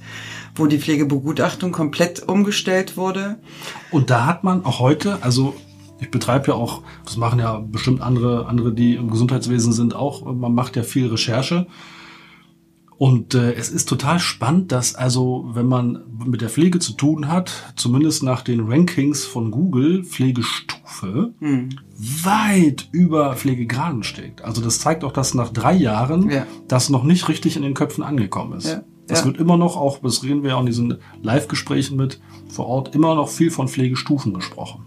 wo 0.54 0.66
die 0.66 0.78
Pflegebegutachtung 0.78 1.72
komplett 1.72 2.28
umgestellt 2.28 2.98
wurde. 2.98 3.38
Und 3.90 4.10
da 4.10 4.26
hat 4.26 4.44
man 4.44 4.66
auch 4.66 4.80
heute, 4.80 5.16
also 5.22 5.54
ich 6.02 6.10
betreibe 6.10 6.48
ja 6.48 6.54
auch, 6.54 6.82
das 7.04 7.16
machen 7.16 7.38
ja 7.38 7.58
bestimmt 7.58 8.00
andere, 8.00 8.46
andere, 8.46 8.72
die 8.74 8.96
im 8.96 9.10
Gesundheitswesen 9.10 9.72
sind, 9.72 9.94
auch, 9.94 10.24
man 10.24 10.54
macht 10.54 10.76
ja 10.76 10.82
viel 10.82 11.06
Recherche. 11.06 11.66
Und 12.98 13.34
äh, 13.34 13.54
es 13.54 13.68
ist 13.68 13.88
total 13.88 14.20
spannend, 14.20 14.70
dass 14.70 14.94
also, 14.94 15.50
wenn 15.54 15.66
man 15.66 16.04
mit 16.24 16.40
der 16.40 16.48
Pflege 16.48 16.78
zu 16.78 16.92
tun 16.92 17.26
hat, 17.28 17.72
zumindest 17.74 18.22
nach 18.22 18.42
den 18.42 18.60
Rankings 18.60 19.24
von 19.24 19.50
Google, 19.50 20.04
Pflegestufe 20.04 21.32
hm. 21.40 21.70
weit 21.96 22.88
über 22.92 23.34
Pflegegraden 23.34 24.04
steht. 24.04 24.42
Also 24.42 24.62
das 24.62 24.78
zeigt 24.78 25.02
auch, 25.02 25.12
dass 25.12 25.34
nach 25.34 25.48
drei 25.48 25.72
Jahren 25.72 26.30
ja. 26.30 26.46
das 26.68 26.90
noch 26.90 27.02
nicht 27.02 27.28
richtig 27.28 27.56
in 27.56 27.62
den 27.62 27.74
Köpfen 27.74 28.04
angekommen 28.04 28.58
ist. 28.58 28.68
Ja. 28.68 28.82
Das 29.08 29.20
ja. 29.20 29.26
wird 29.26 29.38
immer 29.38 29.56
noch, 29.56 29.76
auch 29.76 29.98
das 29.98 30.22
reden 30.22 30.44
wir 30.44 30.56
auch 30.56 30.60
in 30.60 30.66
diesen 30.66 30.98
Live-Gesprächen 31.22 31.96
mit 31.96 32.20
vor 32.48 32.66
Ort, 32.66 32.94
immer 32.94 33.16
noch 33.16 33.28
viel 33.28 33.50
von 33.50 33.66
Pflegestufen 33.66 34.32
gesprochen. 34.32 34.84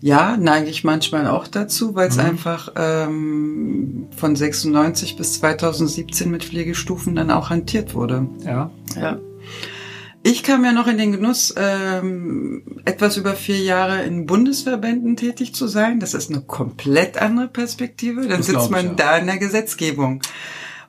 Ja, 0.00 0.36
neige 0.36 0.70
ich 0.70 0.84
manchmal 0.84 1.26
auch 1.26 1.48
dazu, 1.48 1.94
weil 1.94 2.08
es 2.08 2.16
mhm. 2.16 2.24
einfach 2.24 2.72
ähm, 2.76 4.06
von 4.16 4.36
96 4.36 5.16
bis 5.16 5.40
2017 5.40 6.30
mit 6.30 6.44
Pflegestufen 6.44 7.16
dann 7.16 7.30
auch 7.30 7.50
hantiert 7.50 7.94
wurde. 7.94 8.28
Ja. 8.44 8.70
Ja. 9.00 9.18
Ich 10.22 10.42
kam 10.42 10.64
ja 10.64 10.72
noch 10.72 10.88
in 10.88 10.98
den 10.98 11.12
Genuss, 11.12 11.54
ähm, 11.56 12.62
etwas 12.84 13.16
über 13.16 13.34
vier 13.34 13.58
Jahre 13.58 14.02
in 14.02 14.26
Bundesverbänden 14.26 15.16
tätig 15.16 15.54
zu 15.54 15.66
sein. 15.68 16.00
Das 16.00 16.12
ist 16.14 16.30
eine 16.30 16.42
komplett 16.42 17.20
andere 17.20 17.48
Perspektive. 17.48 18.22
Dann 18.22 18.38
das 18.38 18.46
sitzt 18.46 18.70
man 18.70 18.80
ich, 18.80 18.90
ja. 18.90 18.94
da 18.96 19.16
in 19.18 19.26
der 19.26 19.38
Gesetzgebung 19.38 20.20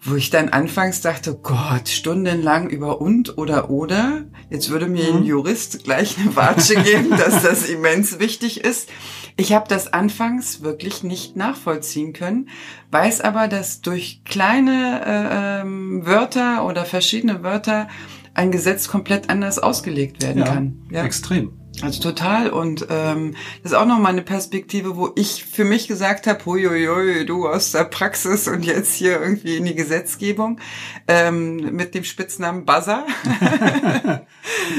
wo 0.02 0.16
ich 0.16 0.30
dann 0.30 0.50
anfangs 0.50 1.02
dachte, 1.02 1.38
Gott, 1.42 1.90
stundenlang 1.90 2.70
über 2.70 3.02
und 3.02 3.38
oder 3.38 3.70
oder. 3.70 4.26
Jetzt 4.50 4.70
würde 4.70 4.88
mir 4.88 5.12
mhm. 5.12 5.18
ein 5.18 5.24
Jurist 5.24 5.84
gleich 5.84 6.18
eine 6.18 6.36
Watsche 6.36 6.76
geben, 6.84 7.12
dass 7.12 7.44
das 7.44 7.68
immens 7.68 8.20
wichtig 8.20 8.64
ist. 8.64 8.90
Ich 9.36 9.54
habe 9.54 9.68
das 9.68 9.92
anfangs 9.92 10.62
wirklich 10.62 11.04
nicht 11.04 11.36
nachvollziehen 11.36 12.14
können, 12.14 12.50
weiß 12.92 13.22
aber, 13.22 13.48
dass 13.48 13.82
durch 13.82 14.24
kleine 14.26 15.02
äh, 15.06 15.62
ähm, 15.62 16.06
Wörter 16.06 16.66
oder 16.66 16.86
verschiedene 16.86 17.44
Wörter 17.44 17.88
ein 18.34 18.52
Gesetz 18.52 18.88
komplett 18.88 19.30
anders 19.30 19.60
ausgelegt 19.60 20.22
werden 20.22 20.40
ja, 20.40 20.46
kann. 20.46 20.82
Ja, 20.92 21.04
extrem. 21.04 21.59
Also 21.82 22.02
total. 22.02 22.50
Und 22.50 22.88
ähm, 22.90 23.36
das 23.64 23.72
ist 23.72 23.78
auch 23.78 23.86
nochmal 23.86 24.12
eine 24.12 24.22
Perspektive, 24.22 24.98
wo 24.98 25.12
ich 25.16 25.46
für 25.46 25.64
mich 25.64 25.88
gesagt 25.88 26.28
habe, 26.28 26.46
huiuiui, 26.46 27.26
du 27.26 27.48
aus 27.48 27.72
der 27.72 27.86
Praxis 27.86 28.48
und 28.48 28.66
jetzt 28.66 28.96
hier 28.96 29.22
irgendwie 29.22 29.58
in 29.58 29.66
die 29.66 29.76
Gesetzgebung 29.76 30.60
ähm, 31.08 31.76
mit 31.76 31.96
dem 31.96 32.04
Spitznamen 32.04 32.66
Buzzer. 32.66 33.06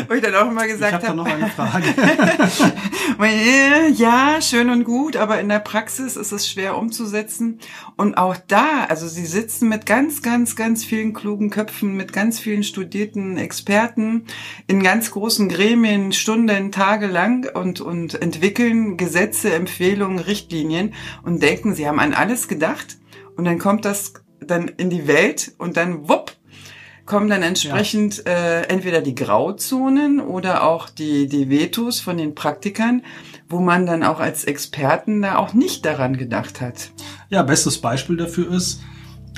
wo 0.09 0.15
ich 0.15 0.23
dann 0.23 0.35
auch 0.35 0.51
immer 0.51 0.67
gesagt 0.67 0.93
habe. 0.93 1.05
Ich 1.05 1.09
habe 1.09 1.21
hab 1.21 1.27
noch 1.27 1.33
eine 1.33 1.49
Frage. 1.49 1.87
ja, 3.97 4.41
schön 4.41 4.69
und 4.71 4.85
gut, 4.85 5.17
aber 5.17 5.41
in 5.41 5.49
der 5.49 5.59
Praxis 5.59 6.17
ist 6.17 6.33
es 6.33 6.49
schwer 6.49 6.77
umzusetzen. 6.77 7.61
Und 7.97 8.17
auch 8.17 8.37
da, 8.49 8.85
also 8.89 9.09
sie 9.09 9.27
sitzen 9.27 9.69
mit 9.69 9.87
ganz, 9.87 10.23
ganz, 10.23 10.55
ganz 10.55 10.85
vielen 10.85 11.15
klugen 11.15 11.51
Köpfen, 11.51 11.97
mit 11.97 12.13
ganz 12.13 12.39
vielen 12.39 12.63
studierten 12.63 13.39
Experten 13.39 14.27
in 14.67 14.83
ganz 14.83 15.11
großen 15.11 15.49
Gremien, 15.49 16.13
Stunden, 16.13 16.73
Tagen 16.73 16.90
tagelang 16.91 17.47
und, 17.55 17.81
und 17.81 18.21
entwickeln 18.21 18.97
Gesetze, 18.97 19.53
Empfehlungen, 19.53 20.19
Richtlinien 20.19 20.95
und 21.23 21.41
denken, 21.41 21.75
sie 21.75 21.87
haben 21.87 22.01
an 22.01 22.15
alles 22.15 22.49
gedacht 22.49 22.99
und 23.37 23.45
dann 23.45 23.59
kommt 23.59 23.85
das 23.85 24.15
dann 24.41 24.67
in 24.67 24.91
die 24.91 25.07
Welt 25.07 25.53
und 25.59 25.77
dann 25.77 26.09
wupp, 26.09 26.33
kommen 27.07 27.29
dann 27.29 27.43
entsprechend 27.43 28.25
ja. 28.27 28.33
äh, 28.33 28.63
entweder 28.63 29.03
die 29.03 29.15
Grauzonen 29.15 30.21
oder 30.21 30.65
auch 30.65 30.89
die, 30.91 31.29
die 31.29 31.49
Vetos 31.49 32.01
von 32.01 32.17
den 32.17 32.35
Praktikern, 32.35 33.03
wo 33.49 33.61
man 33.61 33.87
dann 33.87 34.03
auch 34.03 34.19
als 34.19 34.45
Experten 34.45 35.23
da 35.23 35.37
auch 35.37 35.55
nicht 35.55 35.85
daran 35.85 36.17
gedacht 36.17 36.61
hat. 36.61 36.91
Ja, 37.29 37.45
bestes 37.45 37.79
Beispiel 37.79 38.17
dafür 38.17 38.53
ist, 38.53 38.81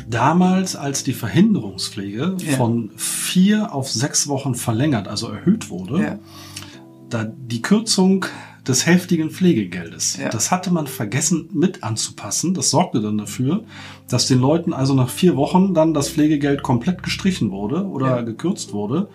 damals, 0.09 0.75
als 0.75 1.05
die 1.05 1.13
Verhinderungspflege 1.13 2.37
ja. 2.39 2.57
von 2.57 2.93
vier 2.97 3.75
auf 3.75 3.91
sechs 3.91 4.27
Wochen 4.27 4.55
verlängert, 4.55 5.07
also 5.07 5.29
erhöht 5.29 5.69
wurde, 5.69 6.03
ja 6.03 6.19
da 7.13 7.25
die 7.25 7.63
Kürzung 7.63 8.27
des 8.67 8.87
hälftigen 8.87 9.31
Pflegegeldes. 9.31 10.17
Ja. 10.17 10.29
Das 10.29 10.51
hatte 10.51 10.73
man 10.73 10.87
vergessen 10.87 11.49
mit 11.53 11.83
anzupassen. 11.83 12.55
Das 12.55 12.71
sorgte 12.71 13.01
dann 13.01 13.19
dafür, 13.19 13.65
dass 14.09 14.29
den 14.29 14.39
Leuten 14.39 14.73
also 14.73 14.95
nach 14.95 15.09
vier 15.09 15.37
Wochen 15.37 15.75
dann 15.75 15.95
das 15.95 16.09
Pflegegeld 16.09 16.63
komplett 16.63 17.03
gestrichen 17.03 17.51
wurde 17.51 17.87
oder 17.87 18.07
ja. 18.17 18.23
gekürzt 18.23 18.73
wurde, 18.73 19.09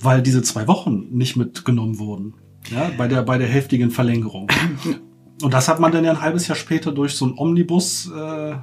weil 0.00 0.22
diese 0.22 0.42
zwei 0.42 0.66
Wochen 0.66 1.08
nicht 1.10 1.36
mitgenommen 1.36 1.98
wurden. 1.98 2.34
Ja, 2.70 2.90
bei 2.96 3.06
der, 3.06 3.22
bei 3.22 3.38
der 3.38 3.48
hälftigen 3.48 3.90
Verlängerung. 3.90 4.48
Und 5.42 5.52
das 5.52 5.68
hat 5.68 5.78
man 5.78 5.92
dann 5.92 6.04
ja 6.04 6.12
ein 6.12 6.22
halbes 6.22 6.48
Jahr 6.48 6.56
später 6.56 6.92
durch 6.92 7.12
so 7.12 7.26
einen 7.26 7.38
Omnibus 7.38 8.10
äh, 8.10 8.54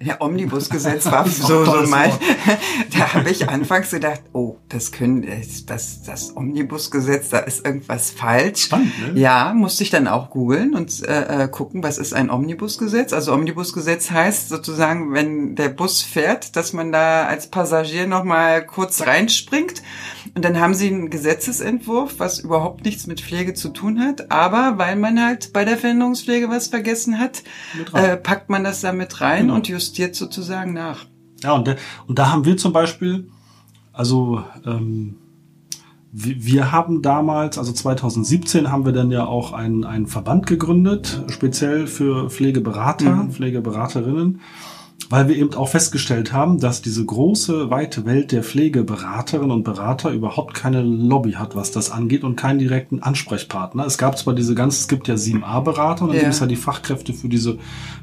ja, 0.00 0.20
Omnibusgesetz 0.20 1.06
war 1.06 1.26
so, 1.28 1.64
so 1.64 1.86
mein. 1.88 2.10
da 2.96 3.14
habe 3.14 3.30
ich 3.30 3.48
anfangs 3.48 3.90
gedacht, 3.90 4.22
oh, 4.32 4.56
das 4.68 4.92
können, 4.92 5.26
das, 5.66 6.02
das 6.02 6.36
Omnibusgesetz, 6.36 7.30
da 7.30 7.38
ist 7.38 7.64
irgendwas 7.64 8.10
falsch. 8.10 8.64
Spannend, 8.64 9.14
ne? 9.14 9.20
Ja, 9.20 9.52
musste 9.54 9.82
ich 9.82 9.90
dann 9.90 10.08
auch 10.08 10.30
googeln 10.30 10.74
und 10.74 11.02
äh, 11.06 11.44
äh, 11.44 11.48
gucken, 11.48 11.82
was 11.82 11.98
ist 11.98 12.14
ein 12.14 12.30
Omnibusgesetz. 12.30 13.12
Also 13.12 13.32
Omnibusgesetz 13.32 14.10
heißt 14.10 14.48
sozusagen, 14.48 15.12
wenn 15.12 15.54
der 15.54 15.68
Bus 15.68 16.02
fährt, 16.02 16.56
dass 16.56 16.72
man 16.72 16.92
da 16.92 17.26
als 17.26 17.48
Passagier 17.48 18.06
nochmal 18.06 18.66
kurz 18.66 19.02
reinspringt 19.06 19.82
Und 20.34 20.44
dann 20.44 20.58
haben 20.58 20.74
sie 20.74 20.88
einen 20.88 21.10
Gesetzesentwurf, 21.10 22.18
was 22.18 22.40
überhaupt 22.40 22.84
nichts 22.84 23.06
mit 23.06 23.20
Pflege 23.20 23.54
zu 23.54 23.68
tun 23.68 24.00
hat. 24.00 24.32
Aber 24.32 24.78
weil 24.78 24.96
man 24.96 25.24
halt 25.24 25.52
bei 25.52 25.64
der 25.64 25.78
Veränderungspflege 25.78 26.48
was 26.48 26.66
vergessen 26.66 27.20
hat, 27.20 27.44
äh, 27.92 28.16
packt 28.16 28.50
man 28.50 28.64
das 28.64 28.80
da 28.80 28.92
mit 28.92 29.20
rein 29.20 29.42
genau. 29.42 29.54
und 29.54 29.68
justiert 29.68 30.16
sozusagen 30.16 30.72
nach. 30.72 31.06
Ja, 31.42 31.52
und, 31.52 31.68
de, 31.68 31.76
und 32.08 32.18
da 32.18 32.32
haben 32.32 32.44
wir 32.44 32.56
zum 32.56 32.72
Beispiel, 32.72 33.28
also 33.92 34.42
ähm, 34.66 35.18
wir 36.10 36.72
haben 36.72 37.02
damals, 37.02 37.58
also 37.58 37.72
2017 37.72 38.70
haben 38.70 38.84
wir 38.84 38.92
dann 38.92 39.10
ja 39.10 39.26
auch 39.26 39.52
einen, 39.52 39.84
einen 39.84 40.06
Verband 40.06 40.46
gegründet, 40.46 41.22
speziell 41.28 41.86
für 41.86 42.30
Pflegeberater, 42.30 43.10
mhm. 43.10 43.30
Pflegeberaterinnen 43.32 44.40
weil 45.10 45.28
wir 45.28 45.36
eben 45.36 45.54
auch 45.54 45.68
festgestellt 45.68 46.32
haben, 46.32 46.58
dass 46.58 46.82
diese 46.82 47.04
große, 47.04 47.70
weite 47.70 48.04
Welt 48.04 48.32
der 48.32 48.42
Pflegeberaterinnen 48.42 49.50
und 49.50 49.64
Berater 49.64 50.10
überhaupt 50.10 50.54
keine 50.54 50.82
Lobby 50.82 51.32
hat, 51.32 51.54
was 51.54 51.70
das 51.70 51.90
angeht 51.90 52.24
und 52.24 52.36
keinen 52.36 52.58
direkten 52.58 53.02
Ansprechpartner. 53.02 53.86
Es 53.86 53.98
gab 53.98 54.18
zwar 54.18 54.34
diese 54.34 54.54
ganze, 54.54 54.80
es 54.80 54.88
gibt 54.88 55.08
ja 55.08 55.14
7a-Berater 55.14 56.02
und 56.02 56.08
dann 56.08 56.16
ja. 56.16 56.22
gibt 56.22 56.34
es 56.34 56.40
ja 56.40 56.46
die 56.46 56.56
Fachkräfte 56.56 57.12
für 57.12 57.28
diese 57.28 57.58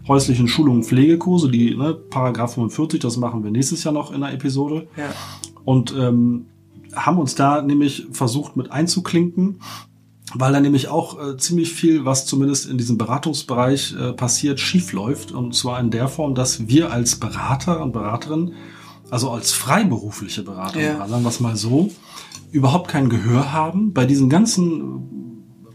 häuslichen 0.07 0.47
Schulungen, 0.47 0.83
Pflegekurse, 0.83 1.49
die 1.49 1.75
ne, 1.75 1.93
Paragraph 1.93 2.53
45, 2.55 2.99
das 2.99 3.17
machen 3.17 3.43
wir 3.43 3.51
nächstes 3.51 3.83
Jahr 3.83 3.93
noch 3.93 4.11
in 4.11 4.23
einer 4.23 4.33
Episode. 4.33 4.87
Ja. 4.97 5.05
Und 5.63 5.93
ähm, 5.97 6.47
haben 6.95 7.19
uns 7.19 7.35
da 7.35 7.61
nämlich 7.61 8.07
versucht 8.11 8.57
mit 8.57 8.71
einzuklinken 8.71 9.59
weil 10.33 10.53
da 10.53 10.59
nämlich 10.59 10.87
auch 10.87 11.19
äh, 11.19 11.37
ziemlich 11.37 11.71
viel, 11.71 12.05
was 12.05 12.25
zumindest 12.25 12.69
in 12.69 12.77
diesem 12.77 12.97
Beratungsbereich 12.97 13.95
äh, 13.95 14.13
passiert, 14.13 14.59
schief 14.59 14.93
läuft. 14.93 15.31
Und 15.31 15.55
zwar 15.55 15.79
in 15.79 15.91
der 15.91 16.07
Form, 16.07 16.35
dass 16.35 16.67
wir 16.67 16.91
als 16.91 17.15
Berater 17.15 17.81
und 17.81 17.91
Beraterin, 17.91 18.53
also 19.09 19.31
als 19.31 19.51
freiberufliche 19.51 20.43
Berater, 20.43 20.81
ja. 20.81 21.07
sagen 21.07 21.23
wir 21.23 21.29
es 21.29 21.39
mal 21.39 21.55
so, 21.55 21.91
überhaupt 22.51 22.89
kein 22.89 23.09
Gehör 23.09 23.51
haben 23.51 23.93
bei 23.93 24.05
diesen 24.05 24.29
ganzen 24.29 25.20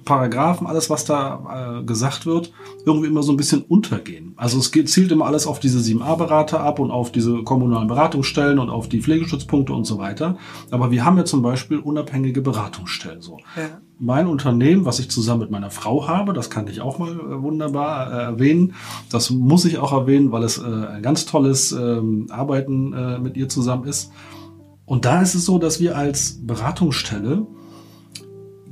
Paragraphen, 0.06 0.66
alles, 0.66 0.88
was 0.88 1.04
da 1.04 1.80
äh, 1.80 1.84
gesagt 1.84 2.24
wird, 2.24 2.52
irgendwie 2.86 3.08
immer 3.08 3.22
so 3.22 3.32
ein 3.32 3.36
bisschen 3.36 3.62
untergehen. 3.62 4.32
Also 4.36 4.58
es 4.58 4.72
geht, 4.72 4.88
zielt 4.88 5.12
immer 5.12 5.26
alles 5.26 5.46
auf 5.46 5.60
diese 5.60 5.80
7a-Berater 5.80 6.60
ab 6.60 6.78
und 6.78 6.90
auf 6.90 7.12
diese 7.12 7.42
kommunalen 7.42 7.88
Beratungsstellen 7.88 8.58
und 8.58 8.70
auf 8.70 8.88
die 8.88 9.02
Pflegeschutzpunkte 9.02 9.74
und 9.74 9.84
so 9.84 9.98
weiter. 9.98 10.38
Aber 10.70 10.90
wir 10.90 11.04
haben 11.04 11.18
ja 11.18 11.26
zum 11.26 11.42
Beispiel 11.42 11.78
unabhängige 11.78 12.40
Beratungsstellen. 12.40 13.20
So. 13.20 13.38
Ja. 13.56 13.80
Mein 13.98 14.28
Unternehmen, 14.28 14.86
was 14.86 14.98
ich 15.00 15.10
zusammen 15.10 15.40
mit 15.40 15.50
meiner 15.50 15.70
Frau 15.70 16.08
habe, 16.08 16.32
das 16.32 16.48
kann 16.48 16.68
ich 16.68 16.80
auch 16.80 16.98
mal 16.98 17.12
äh, 17.12 17.42
wunderbar 17.42 18.12
äh, 18.12 18.22
erwähnen. 18.24 18.74
Das 19.10 19.30
muss 19.30 19.64
ich 19.66 19.78
auch 19.78 19.92
erwähnen, 19.92 20.32
weil 20.32 20.44
es 20.44 20.58
äh, 20.58 20.64
ein 20.64 21.02
ganz 21.02 21.26
tolles 21.26 21.72
ähm, 21.72 22.28
Arbeiten 22.30 22.92
äh, 22.92 23.18
mit 23.18 23.36
ihr 23.36 23.48
zusammen 23.48 23.84
ist. 23.84 24.12
Und 24.86 25.04
da 25.04 25.20
ist 25.20 25.34
es 25.34 25.44
so, 25.44 25.58
dass 25.58 25.80
wir 25.80 25.96
als 25.96 26.38
Beratungsstelle 26.46 27.46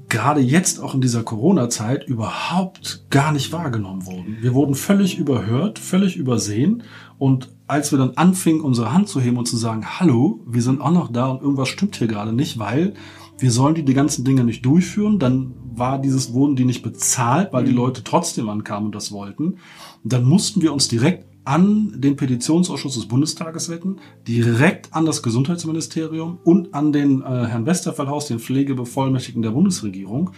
gerade 0.08 0.40
jetzt 0.40 0.80
auch 0.80 0.94
in 0.94 1.00
dieser 1.00 1.22
Corona-Zeit 1.22 2.06
überhaupt 2.06 3.06
gar 3.10 3.32
nicht 3.32 3.52
wahrgenommen 3.52 4.06
wurden. 4.06 4.38
Wir 4.40 4.54
wurden 4.54 4.74
völlig 4.74 5.18
überhört, 5.18 5.78
völlig 5.78 6.16
übersehen. 6.16 6.82
Und 7.18 7.50
als 7.66 7.92
wir 7.92 7.98
dann 7.98 8.16
anfingen, 8.16 8.60
unsere 8.60 8.92
Hand 8.92 9.08
zu 9.08 9.20
heben 9.20 9.38
und 9.38 9.46
zu 9.46 9.56
sagen, 9.56 9.84
hallo, 9.98 10.40
wir 10.46 10.62
sind 10.62 10.80
auch 10.80 10.90
noch 10.90 11.12
da 11.12 11.26
und 11.28 11.42
irgendwas 11.42 11.68
stimmt 11.68 11.96
hier 11.96 12.06
gerade 12.06 12.32
nicht, 12.32 12.58
weil 12.58 12.94
wir 13.38 13.50
sollen 13.50 13.74
die, 13.74 13.84
die 13.84 13.94
ganzen 13.94 14.24
Dinge 14.24 14.44
nicht 14.44 14.64
durchführen, 14.64 15.18
dann 15.18 15.54
war 15.74 15.98
dieses, 15.98 16.32
wurden 16.32 16.56
die 16.56 16.64
nicht 16.64 16.82
bezahlt, 16.82 17.52
weil 17.52 17.64
die 17.64 17.72
mhm. 17.72 17.78
Leute 17.78 18.04
trotzdem 18.04 18.48
ankamen 18.48 18.86
und 18.86 18.94
das 18.94 19.10
wollten. 19.10 19.56
Und 20.04 20.12
dann 20.12 20.24
mussten 20.24 20.62
wir 20.62 20.72
uns 20.72 20.88
direkt 20.88 21.26
an 21.44 22.00
den 22.00 22.16
Petitionsausschuss 22.16 22.94
des 22.94 23.06
Bundestages 23.06 23.68
wenden, 23.68 23.96
direkt 24.26 24.92
an 24.94 25.04
das 25.04 25.22
Gesundheitsministerium 25.22 26.38
und 26.42 26.74
an 26.74 26.92
den 26.92 27.20
äh, 27.20 27.24
Herrn 27.24 27.66
Westerfellhaus, 27.66 28.26
den 28.26 28.38
Pflegebevollmächtigten 28.38 29.42
der 29.42 29.50
Bundesregierung, 29.50 30.30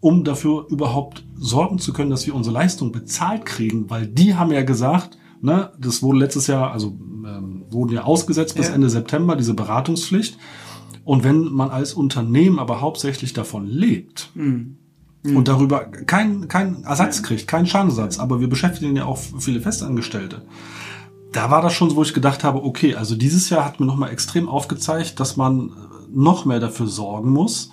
um 0.00 0.22
dafür 0.22 0.66
überhaupt 0.68 1.24
sorgen 1.34 1.78
zu 1.78 1.92
können, 1.92 2.10
dass 2.10 2.26
wir 2.26 2.34
unsere 2.34 2.54
Leistung 2.54 2.92
bezahlt 2.92 3.44
kriegen, 3.44 3.90
weil 3.90 4.06
die 4.06 4.34
haben 4.36 4.52
ja 4.52 4.62
gesagt, 4.62 5.18
ne, 5.40 5.72
das 5.80 6.02
wurde 6.02 6.18
letztes 6.18 6.46
Jahr, 6.46 6.70
also 6.72 6.88
ähm, 6.88 7.64
wurden 7.70 7.92
ja 7.92 8.04
ausgesetzt 8.04 8.54
bis 8.54 8.68
ja. 8.68 8.74
Ende 8.74 8.88
September, 8.88 9.34
diese 9.34 9.54
Beratungspflicht. 9.54 10.38
Und 11.04 11.24
wenn 11.24 11.52
man 11.52 11.70
als 11.70 11.94
Unternehmen 11.94 12.58
aber 12.58 12.80
hauptsächlich 12.80 13.32
davon 13.32 13.66
lebt, 13.66 14.30
mhm 14.34 14.78
mhm. 15.26 15.36
und 15.36 15.48
darüber 15.48 15.80
keinen 15.80 16.48
kein 16.48 16.84
Ersatz 16.84 17.22
kriegt, 17.22 17.46
keinen 17.46 17.66
Schadenersatz. 17.66 18.18
Aber 18.18 18.40
wir 18.40 18.48
beschäftigen 18.48 18.96
ja 18.96 19.04
auch 19.04 19.18
viele 19.38 19.60
Festangestellte. 19.60 20.42
Da 21.32 21.50
war 21.50 21.60
das 21.60 21.74
schon 21.74 21.90
so, 21.90 21.96
wo 21.96 22.02
ich 22.02 22.14
gedacht 22.14 22.44
habe, 22.44 22.64
okay, 22.64 22.94
also 22.94 23.14
dieses 23.14 23.50
Jahr 23.50 23.64
hat 23.64 23.80
mir 23.80 23.86
nochmal 23.86 24.10
extrem 24.10 24.48
aufgezeigt, 24.48 25.20
dass 25.20 25.36
man 25.36 25.72
noch 26.12 26.44
mehr 26.44 26.60
dafür 26.60 26.86
sorgen 26.86 27.30
muss, 27.30 27.70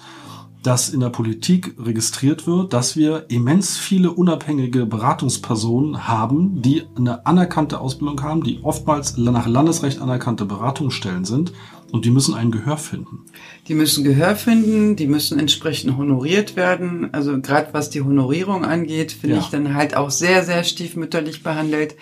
dass 0.63 0.89
in 0.89 1.01
der 1.01 1.09
Politik 1.09 1.75
registriert 1.77 2.47
wird, 2.47 2.73
dass 2.73 2.95
wir 2.95 3.25
immens 3.29 3.77
viele 3.77 4.11
unabhängige 4.11 4.85
Beratungspersonen 4.85 6.07
haben, 6.07 6.61
die 6.61 6.83
eine 6.97 7.25
anerkannte 7.25 7.79
Ausbildung 7.79 8.21
haben, 8.23 8.43
die 8.43 8.63
oftmals 8.63 9.17
nach 9.17 9.45
Landesrecht 9.45 10.01
anerkannte 10.01 10.45
Beratungsstellen 10.45 11.25
sind 11.25 11.51
und 11.93 12.05
die 12.05 12.09
müssen 12.09 12.33
ein 12.33 12.49
Gehör 12.49 12.77
finden. 12.77 13.19
Die 13.67 13.75
müssen 13.75 14.03
Gehör 14.03 14.35
finden, 14.35 14.95
die 14.95 15.05
müssen 15.05 15.37
entsprechend 15.37 15.95
honoriert 15.95 16.55
werden. 16.55 17.13
Also 17.13 17.39
gerade 17.39 17.71
was 17.73 17.91
die 17.91 18.01
Honorierung 18.01 18.65
angeht, 18.65 19.11
finde 19.11 19.35
ja. 19.35 19.41
ich 19.43 19.49
dann 19.49 19.75
halt 19.75 19.95
auch 19.95 20.09
sehr, 20.09 20.43
sehr 20.43 20.63
stiefmütterlich 20.63 21.43
behandelt. 21.43 21.95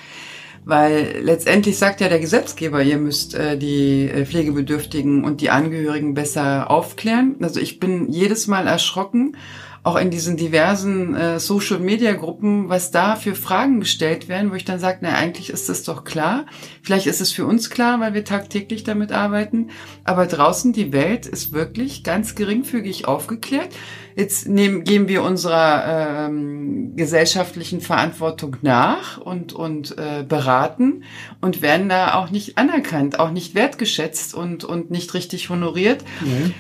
Weil 0.63 1.19
letztendlich 1.21 1.77
sagt 1.77 1.99
ja 1.99 2.07
der 2.07 2.21
Gesetzgeber, 2.21 2.81
ihr 2.81 2.99
müsst 2.99 3.35
äh, 3.35 3.57
die 3.57 4.07
äh, 4.07 4.25
Pflegebedürftigen 4.25 5.25
und 5.25 5.41
die 5.41 5.49
Angehörigen 5.49 6.13
besser 6.13 6.71
aufklären. 6.71 7.35
Also 7.41 7.59
ich 7.59 7.81
bin 7.81 8.09
jedes 8.09 8.47
Mal 8.47 8.67
erschrocken, 8.67 9.35
auch 9.83 9.95
in 9.95 10.11
diesen 10.11 10.37
diversen 10.37 11.15
äh, 11.15 11.39
Social-Media-Gruppen, 11.39 12.69
was 12.69 12.91
da 12.91 13.15
für 13.15 13.33
Fragen 13.33 13.79
gestellt 13.79 14.29
werden, 14.29 14.51
wo 14.51 14.55
ich 14.55 14.65
dann 14.65 14.79
sage, 14.79 14.99
na 15.01 15.15
eigentlich 15.15 15.49
ist 15.49 15.69
das 15.69 15.81
doch 15.81 16.03
klar. 16.03 16.45
Vielleicht 16.83 17.07
ist 17.07 17.19
es 17.19 17.31
für 17.31 17.47
uns 17.47 17.71
klar, 17.71 17.99
weil 17.99 18.13
wir 18.13 18.23
tagtäglich 18.23 18.83
damit 18.83 19.11
arbeiten. 19.11 19.71
Aber 20.03 20.27
draußen 20.27 20.71
die 20.71 20.93
Welt 20.93 21.25
ist 21.25 21.51
wirklich 21.51 22.03
ganz 22.03 22.35
geringfügig 22.35 23.07
aufgeklärt. 23.07 23.69
Jetzt 24.15 24.47
nehmen, 24.47 24.83
geben 24.83 25.07
wir 25.07 25.23
unserer 25.23 26.27
ähm, 26.27 26.95
gesellschaftlichen 26.95 27.81
Verantwortung 27.81 28.57
nach 28.61 29.17
und, 29.17 29.53
und 29.53 29.97
äh, 29.97 30.23
beraten 30.27 31.05
und 31.39 31.63
werden 31.63 31.89
da 31.89 32.15
auch 32.15 32.29
nicht 32.29 32.57
anerkannt, 32.59 33.19
auch 33.19 33.31
nicht 33.31 33.55
wertgeschätzt 33.55 34.35
und, 34.35 34.63
und 34.63 34.91
nicht 34.91 35.15
richtig 35.15 35.49
honoriert. 35.49 36.03
Mhm. 36.19 36.53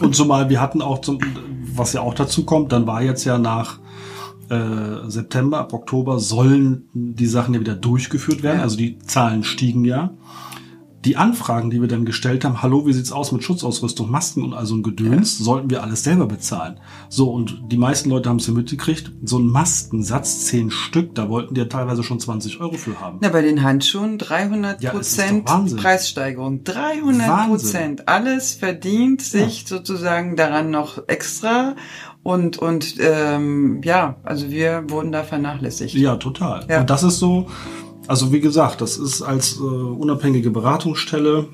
Und 0.00 0.14
zumal 0.14 0.50
wir 0.50 0.60
hatten 0.60 0.82
auch, 0.82 1.00
zum, 1.00 1.18
was 1.74 1.92
ja 1.92 2.00
auch 2.00 2.14
dazu 2.14 2.44
kommt, 2.44 2.72
dann 2.72 2.86
war 2.86 3.02
jetzt 3.02 3.24
ja 3.24 3.38
nach 3.38 3.78
äh, 4.48 5.08
September, 5.08 5.58
ab 5.58 5.72
Oktober 5.72 6.18
sollen 6.18 6.88
die 6.92 7.26
Sachen 7.26 7.54
ja 7.54 7.60
wieder 7.60 7.74
durchgeführt 7.74 8.42
werden. 8.42 8.58
Ja. 8.58 8.62
Also 8.62 8.76
die 8.76 8.98
Zahlen 8.98 9.42
stiegen 9.42 9.84
ja 9.84 10.10
die 11.04 11.16
Anfragen, 11.16 11.70
die 11.70 11.80
wir 11.80 11.88
dann 11.88 12.04
gestellt 12.04 12.44
haben, 12.44 12.62
hallo, 12.62 12.86
wie 12.86 12.92
sieht's 12.92 13.12
aus 13.12 13.30
mit 13.30 13.44
Schutzausrüstung, 13.44 14.10
Masken 14.10 14.42
und 14.42 14.54
also 14.54 14.74
ein 14.74 14.82
Gedöns, 14.82 15.38
ja. 15.38 15.44
sollten 15.44 15.70
wir 15.70 15.82
alles 15.82 16.02
selber 16.02 16.26
bezahlen. 16.26 16.80
So, 17.08 17.30
und 17.30 17.62
die 17.70 17.76
meisten 17.76 18.10
Leute 18.10 18.28
haben 18.28 18.38
es 18.38 18.46
ja 18.46 18.52
mitgekriegt, 18.52 19.12
so 19.22 19.38
ein 19.38 19.46
Maskensatz, 19.46 20.46
zehn 20.46 20.70
Stück, 20.70 21.14
da 21.14 21.28
wollten 21.28 21.54
die 21.54 21.60
ja 21.60 21.66
teilweise 21.66 22.02
schon 22.02 22.18
20 22.18 22.60
Euro 22.60 22.74
für 22.74 23.00
haben. 23.00 23.20
Ja, 23.22 23.28
bei 23.28 23.42
den 23.42 23.62
Handschuhen 23.62 24.18
300 24.18 24.82
ja, 24.82 24.90
Prozent 24.90 25.44
Preissteigerung. 25.76 26.64
300 26.64 27.48
Prozent. 27.48 28.08
Alles 28.08 28.54
verdient 28.54 29.22
sich 29.22 29.62
ja. 29.62 29.68
sozusagen 29.68 30.36
daran 30.36 30.70
noch 30.70 31.06
extra 31.06 31.76
und 32.26 32.58
und 32.58 32.96
ähm, 32.98 33.80
ja, 33.84 34.16
also 34.24 34.50
wir 34.50 34.90
wurden 34.90 35.12
da 35.12 35.22
vernachlässigt. 35.22 35.94
Ja, 35.94 36.16
total. 36.16 36.66
Ja. 36.68 36.80
Und 36.80 36.90
das 36.90 37.04
ist 37.04 37.20
so, 37.20 37.46
also 38.06 38.32
wie 38.32 38.40
gesagt, 38.40 38.80
das 38.80 38.96
ist 38.98 39.22
als 39.22 39.56
äh, 39.56 39.62
unabhängige 39.62 40.50
Beratungsstelle 40.50 41.48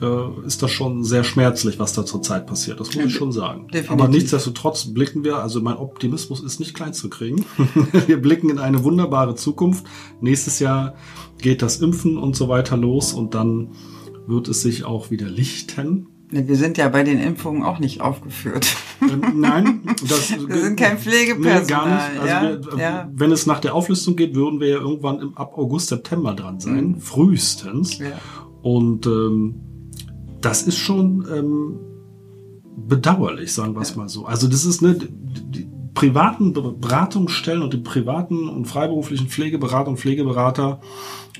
äh, 0.00 0.46
ist 0.46 0.62
das 0.62 0.70
schon 0.70 1.04
sehr 1.04 1.24
schmerzlich, 1.24 1.78
was 1.78 1.92
da 1.92 2.04
zurzeit 2.04 2.46
passiert. 2.46 2.80
Das 2.80 2.94
muss 2.94 3.04
ich 3.04 3.14
schon 3.14 3.32
sagen. 3.32 3.66
Definitiv. 3.68 3.90
Aber 3.90 4.08
nichtsdestotrotz 4.08 4.86
blicken 4.86 5.24
wir, 5.24 5.38
also 5.38 5.60
mein 5.60 5.76
Optimismus 5.76 6.42
ist 6.42 6.60
nicht 6.60 6.74
klein 6.74 6.92
zu 6.92 7.08
kriegen. 7.08 7.44
wir 8.06 8.20
blicken 8.20 8.50
in 8.50 8.58
eine 8.58 8.84
wunderbare 8.84 9.34
Zukunft. 9.34 9.84
Nächstes 10.20 10.58
Jahr 10.58 10.94
geht 11.40 11.62
das 11.62 11.80
Impfen 11.80 12.18
und 12.18 12.36
so 12.36 12.48
weiter 12.48 12.76
los 12.76 13.12
und 13.12 13.34
dann 13.34 13.72
wird 14.26 14.48
es 14.48 14.62
sich 14.62 14.84
auch 14.84 15.10
wieder 15.10 15.28
lichten. 15.28 16.08
Wir 16.30 16.56
sind 16.56 16.76
ja 16.76 16.88
bei 16.90 17.02
den 17.02 17.18
Impfungen 17.18 17.62
auch 17.62 17.78
nicht 17.78 18.00
aufgeführt. 18.00 18.76
Ähm, 19.02 19.40
nein, 19.40 19.80
das, 20.08 20.30
wir 20.30 20.60
sind 20.60 20.78
kein 20.78 20.98
Pflegepersonal. 20.98 21.60
Nee, 21.60 21.66
gar 21.66 21.86
nicht. 21.86 22.20
Also 22.20 22.26
ja, 22.26 22.72
wir, 22.72 22.78
ja. 22.78 23.10
Wenn 23.12 23.32
es 23.32 23.46
nach 23.46 23.60
der 23.60 23.74
Auflistung 23.74 24.16
geht, 24.16 24.34
würden 24.34 24.60
wir 24.60 24.68
ja 24.68 24.78
irgendwann 24.78 25.20
im, 25.20 25.36
ab 25.36 25.56
August, 25.56 25.88
September 25.88 26.34
dran 26.34 26.60
sein, 26.60 26.88
mhm. 26.88 27.00
frühestens. 27.00 27.98
Ja. 27.98 28.18
Und 28.62 29.06
ähm, 29.06 29.60
das 30.40 30.62
ist 30.62 30.76
schon 30.76 31.26
ähm, 31.32 31.78
bedauerlich, 32.76 33.52
sagen 33.52 33.74
wir 33.74 33.82
es 33.82 33.96
mal 33.96 34.08
so. 34.08 34.26
Also 34.26 34.48
das 34.48 34.64
ist 34.64 34.82
ne, 34.82 34.94
die, 34.94 35.08
die 35.60 35.68
privaten 35.94 36.52
Beratungsstellen 36.52 37.62
und 37.62 37.72
die 37.72 37.78
privaten 37.78 38.48
und 38.48 38.66
freiberuflichen 38.66 39.28
Pflegeberater 39.28 39.90
und 39.90 39.98
Pflegeberater, 39.98 40.80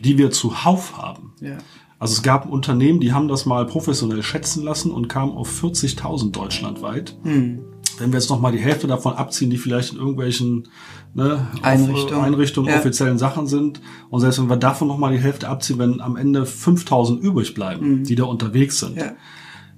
die 0.02 0.18
wir 0.18 0.30
zuhauf 0.30 0.98
haben. 0.98 1.32
Ja 1.40 1.58
Also 1.98 2.12
es 2.14 2.22
gab 2.22 2.48
Unternehmen, 2.48 3.00
die 3.00 3.12
haben 3.12 3.28
das 3.28 3.44
mal 3.46 3.66
professionell 3.66 4.22
schätzen 4.22 4.62
lassen 4.62 4.92
und 4.92 5.08
kamen 5.08 5.32
auf 5.32 5.50
40.000 5.62 6.30
deutschlandweit. 6.30 7.16
Hm. 7.24 7.60
Wenn 7.98 8.12
wir 8.12 8.20
jetzt 8.20 8.30
noch 8.30 8.40
mal 8.40 8.52
die 8.52 8.58
Hälfte 8.60 8.86
davon 8.86 9.14
abziehen, 9.14 9.50
die 9.50 9.56
vielleicht 9.58 9.92
in 9.94 9.98
irgendwelchen 9.98 10.68
ne, 11.14 11.48
Einrichtungen. 11.62 12.14
Auf, 12.14 12.22
Einrichtungen 12.22 12.70
Ja. 12.70 12.78
offiziellen 12.78 13.18
Sachen 13.18 13.48
sind, 13.48 13.80
und 14.10 14.20
selbst 14.20 14.38
wenn 14.40 14.48
wir 14.48 14.56
davon 14.56 14.86
noch 14.86 14.98
mal 14.98 15.12
die 15.12 15.18
Hälfte 15.18 15.48
abziehen, 15.48 15.78
wenn 15.80 16.00
am 16.00 16.14
Ende 16.16 16.44
5.000 16.44 17.18
übrig 17.18 17.54
bleiben, 17.54 18.04
die 18.04 18.14
da 18.14 18.24
unterwegs 18.24 18.78
sind, 18.78 18.92
Mhm. 18.94 18.98
Ja. 19.00 19.12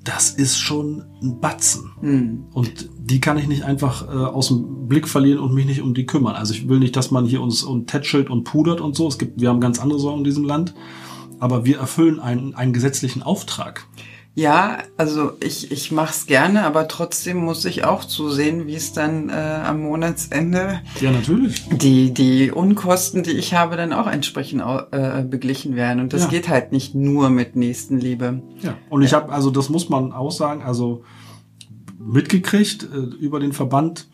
das 0.05 0.31
ist 0.33 0.59
schon 0.59 1.05
ein 1.23 1.41
Batzen. 1.41 1.93
Hm. 2.01 2.45
Und 2.53 2.91
die 2.99 3.21
kann 3.21 3.39
ich 3.39 3.49
nicht 3.49 3.63
einfach 3.65 4.07
äh, 4.07 4.11
aus 4.11 4.49
dem 4.49 4.87
Blick 4.87 5.09
verlieren 5.09 5.39
und 5.41 5.55
mich 5.55 5.65
nicht 5.65 5.81
um 5.81 5.95
die 5.95 6.05
kümmern. 6.05 6.35
Also 6.37 6.53
ich 6.53 6.69
will 6.69 6.79
nicht, 6.81 6.97
dass 6.97 7.11
man 7.11 7.25
hier 7.25 7.41
uns 7.41 7.63
und 7.63 7.87
tätschelt 7.87 8.29
und 8.29 8.45
pudert 8.45 8.83
und 8.83 8.95
so. 8.95 9.09
Es 9.09 9.19
gibt, 9.19 9.41
wir 9.41 9.49
haben 9.49 9.61
ganz 9.61 9.81
andere 9.81 9.99
Sorgen 9.99 10.19
in 10.19 10.25
diesem 10.25 10.45
Land. 10.45 10.75
Aber 11.41 11.65
wir 11.65 11.79
erfüllen 11.79 12.21
einen, 12.21 12.55
einen 12.55 12.73
gesetzlichen 12.73 13.23
Auftrag. 13.23 13.87
Ja, 14.37 14.79
also 14.97 15.33
ich, 15.43 15.73
ich 15.73 15.91
mache 15.91 16.11
es 16.13 16.27
gerne, 16.27 16.63
aber 16.65 16.87
trotzdem 16.87 17.39
muss 17.39 17.65
ich 17.65 17.83
auch 17.85 18.05
zusehen, 18.05 18.69
wie 18.69 18.77
es 18.77 18.93
dann 18.93 19.29
äh, 19.29 19.33
am 19.33 19.81
Monatsende 19.83 20.81
Ja, 21.01 21.11
natürlich. 21.11 21.65
die, 21.69 22.15
die 22.15 22.53
Unkosten, 22.53 23.25
die 23.25 23.33
ich 23.33 23.55
habe, 23.55 23.77
dann 23.77 23.93
auch 23.93 24.07
entsprechend 24.07 24.63
äh, 24.93 25.25
beglichen 25.25 25.75
werden. 25.75 25.99
Und 26.01 26.13
das 26.13 26.23
Ja. 26.23 26.29
geht 26.29 26.49
halt 26.49 26.71
nicht 26.71 26.95
nur 26.95 27.29
mit 27.29 27.57
Nächstenliebe. 27.57 28.41
Ja. 28.63 28.77
Und 28.89 29.03
ich 29.03 29.13
habe, 29.15 29.33
also 29.33 29.51
das 29.51 29.69
muss 29.69 29.89
man 29.89 30.13
auch 30.13 30.31
sagen, 30.31 30.63
also 30.63 31.03
mitgekriegt 31.99 32.85
äh, 32.85 32.97
über 33.17 33.41
den 33.41 33.53
Verband, 33.53 34.09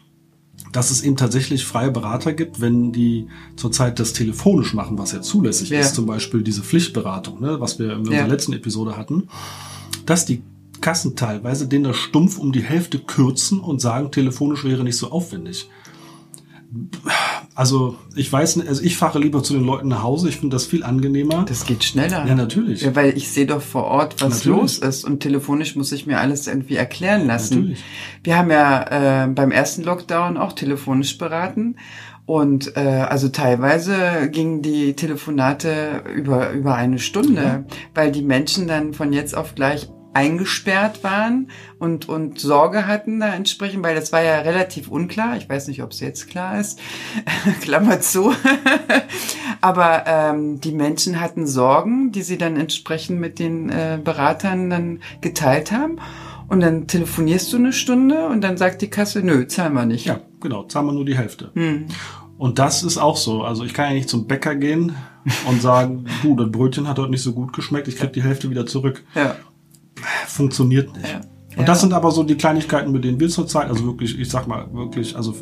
dass 0.77 0.91
es 0.91 1.03
eben 1.03 1.17
tatsächlich 1.17 1.65
freie 1.65 1.91
Berater 1.91 2.35
gibt, 2.35 2.61
wenn 2.61 2.93
die 2.93 3.29
zurzeit 3.57 3.99
das 3.99 4.13
telefonisch 4.13 4.75
machen, 4.75 4.99
was 4.99 5.13
ja 5.13 5.23
zulässig 5.23 5.71
Ja. 5.71 5.81
ist, 5.81 5.95
zum 5.95 6.05
Beispiel 6.05 6.43
diese 6.43 6.63
Pflichtberatung, 6.63 7.41
ne, 7.41 7.59
was 7.61 7.79
wir 7.79 7.93
in 7.93 7.99
unserer 8.01 8.17
Ja. 8.17 8.27
letzten 8.27 8.53
Episode 8.53 8.97
hatten, 8.97 9.29
dass 10.05 10.27
die 10.27 10.43
Kassen 10.83 11.17
teilweise 11.17 11.67
den 11.67 11.83
das 11.85 11.97
stumpf 11.97 12.39
um 12.39 12.53
die 12.53 12.63
Hälfte 12.63 12.99
kürzen 12.99 13.59
und 13.61 13.81
sagen, 13.81 14.11
telefonisch 14.11 14.65
wäre 14.65 14.85
nicht 14.85 14.99
so 14.99 15.11
aufwendig. 15.11 15.71
Also 17.57 17.97
ich 18.15 18.31
weiß 18.31 18.57
nicht, 18.57 18.69
also 18.69 18.83
ich 18.83 18.99
fahre 18.99 19.19
lieber 19.19 19.43
zu 19.43 19.55
den 19.55 19.65
Leuten 19.65 19.89
nach 19.89 20.03
Hause, 20.03 20.29
ich 20.29 20.37
finde 20.37 20.55
das 20.55 20.67
viel 20.67 20.85
angenehmer. 20.85 21.47
Das 21.49 21.65
geht 21.65 21.85
schneller. 21.85 22.27
ja, 22.27 22.35
natürlich. 22.35 22.83
Ja, 22.83 22.95
weil 22.95 23.17
ich 23.17 23.31
sehe 23.31 23.47
doch 23.47 23.63
vor 23.63 23.85
Ort, 23.85 24.21
was 24.21 24.45
Natürlich. 24.45 24.61
los 24.61 24.79
ist 24.79 25.05
und 25.07 25.21
telefonisch 25.21 25.75
muss 25.75 25.91
ich 25.91 26.07
mir 26.07 26.21
alles 26.21 26.47
irgendwie 26.47 26.77
erklären 26.77 27.27
lassen. 27.27 27.61
Natürlich. 27.61 27.85
Wir 28.23 28.37
haben 28.37 28.51
ja 28.51 29.25
äh, 29.25 29.29
beim 29.29 29.53
ersten 29.53 29.85
Lockdown 29.85 30.37
auch 30.37 30.53
telefonisch 30.53 31.17
beraten 31.17 31.77
und 32.27 32.77
äh, 32.77 32.81
also 32.81 33.31
teilweise 33.31 34.29
gingen 34.31 34.61
die 34.61 34.95
Telefonate 34.95 36.03
über 36.15 36.51
über 36.51 36.75
eine 36.75 36.99
Stunde, 36.99 37.65
weil 37.95 38.13
die 38.13 38.23
Menschen 38.23 38.67
dann 38.67 38.93
von 38.93 39.15
jetzt 39.15 39.35
auf 39.35 39.55
gleich 39.55 39.89
eingesperrt 40.17 41.05
waren 41.05 41.51
und 41.79 42.09
und 42.09 42.41
Sorge 42.41 42.87
hatten 42.87 43.21
da 43.21 43.35
entsprechend, 43.35 43.85
weil 43.85 43.95
das 43.95 44.13
war 44.13 44.23
ja 44.23 44.41
relativ 44.41 44.89
unklar. 44.89 45.37
Ich 45.37 45.47
weiß 45.47 45.69
nicht, 45.69 45.83
ob 45.83 45.93
es 45.93 46.01
jetzt 46.01 46.31
klar 46.31 46.59
ist. 46.59 46.81
Klammer 47.61 48.01
zu. 48.01 48.33
Aber 49.61 50.05
ähm, 50.07 50.59
die 50.61 50.73
Menschen 50.73 51.21
hatten 51.21 51.47
Sorgen, 51.47 52.13
die 52.13 52.23
sie 52.23 52.39
dann 52.39 52.57
entsprechend 52.57 53.21
mit 53.21 53.39
den 53.39 53.69
äh, 53.69 53.99
Beratern 54.03 54.71
dann 54.71 55.01
geteilt 55.21 55.71
haben. 55.71 55.99
Und 56.49 56.61
dann 56.61 56.87
telefonierst 56.87 57.53
du 57.53 57.59
eine 57.59 57.73
Stunde 57.75 58.29
und 58.29 58.41
dann 58.41 58.57
sagt 58.57 58.81
die 58.81 58.89
Kasse, 58.89 59.21
nö, 59.21 59.47
zahlen 59.47 59.75
wir 59.75 59.85
nicht. 59.85 60.07
Ja, 60.07 60.21
genau, 60.41 60.63
zahlen 60.63 60.87
wir 60.87 60.93
nur 60.93 61.05
die 61.05 61.17
Hälfte. 61.17 61.51
Hm. 61.55 61.89
Und 62.39 62.59
das 62.59 62.83
ist 62.85 62.97
auch 62.97 63.17
so. 63.17 63.43
Also 63.43 63.65
ich 63.65 63.75
kann 63.75 63.89
ja 63.89 63.95
nicht 63.95 64.09
zum 64.09 64.27
Bäcker 64.27 64.55
gehen 64.55 64.95
und 65.47 65.61
sagen, 65.61 66.07
du, 66.23 66.37
das 66.37 66.51
Brötchen 66.51 66.89
hat 66.89 66.99
heute 66.99 67.11
nicht 67.11 67.23
so 67.23 67.33
gut 67.33 67.53
geschmeckt, 67.53 67.89
ich 67.89 67.97
krieg 67.97 68.13
die 68.15 68.23
Hälfte 68.23 68.49
wieder 68.49 68.65
zurück. 68.65 69.05
Ja. 69.15 69.37
Funktioniert 70.27 70.95
nicht. 70.97 71.09
Ja. 71.13 71.21
Und 71.57 71.61
Ja. 71.63 71.65
das 71.65 71.81
sind 71.81 71.95
aber 71.95 72.11
so 72.11 72.23
die 72.23 72.35
Kleinigkeiten, 72.35 72.93
mit 72.93 73.05
denen 73.05 73.19
wir 73.19 73.31
zurzeit, 73.31 73.69
also 73.69 73.87
wirklich, 73.87 74.19
ich 74.19 74.29
sag 74.29 74.47
mal, 74.47 74.67
wirklich, 74.75 75.17
also 75.17 75.35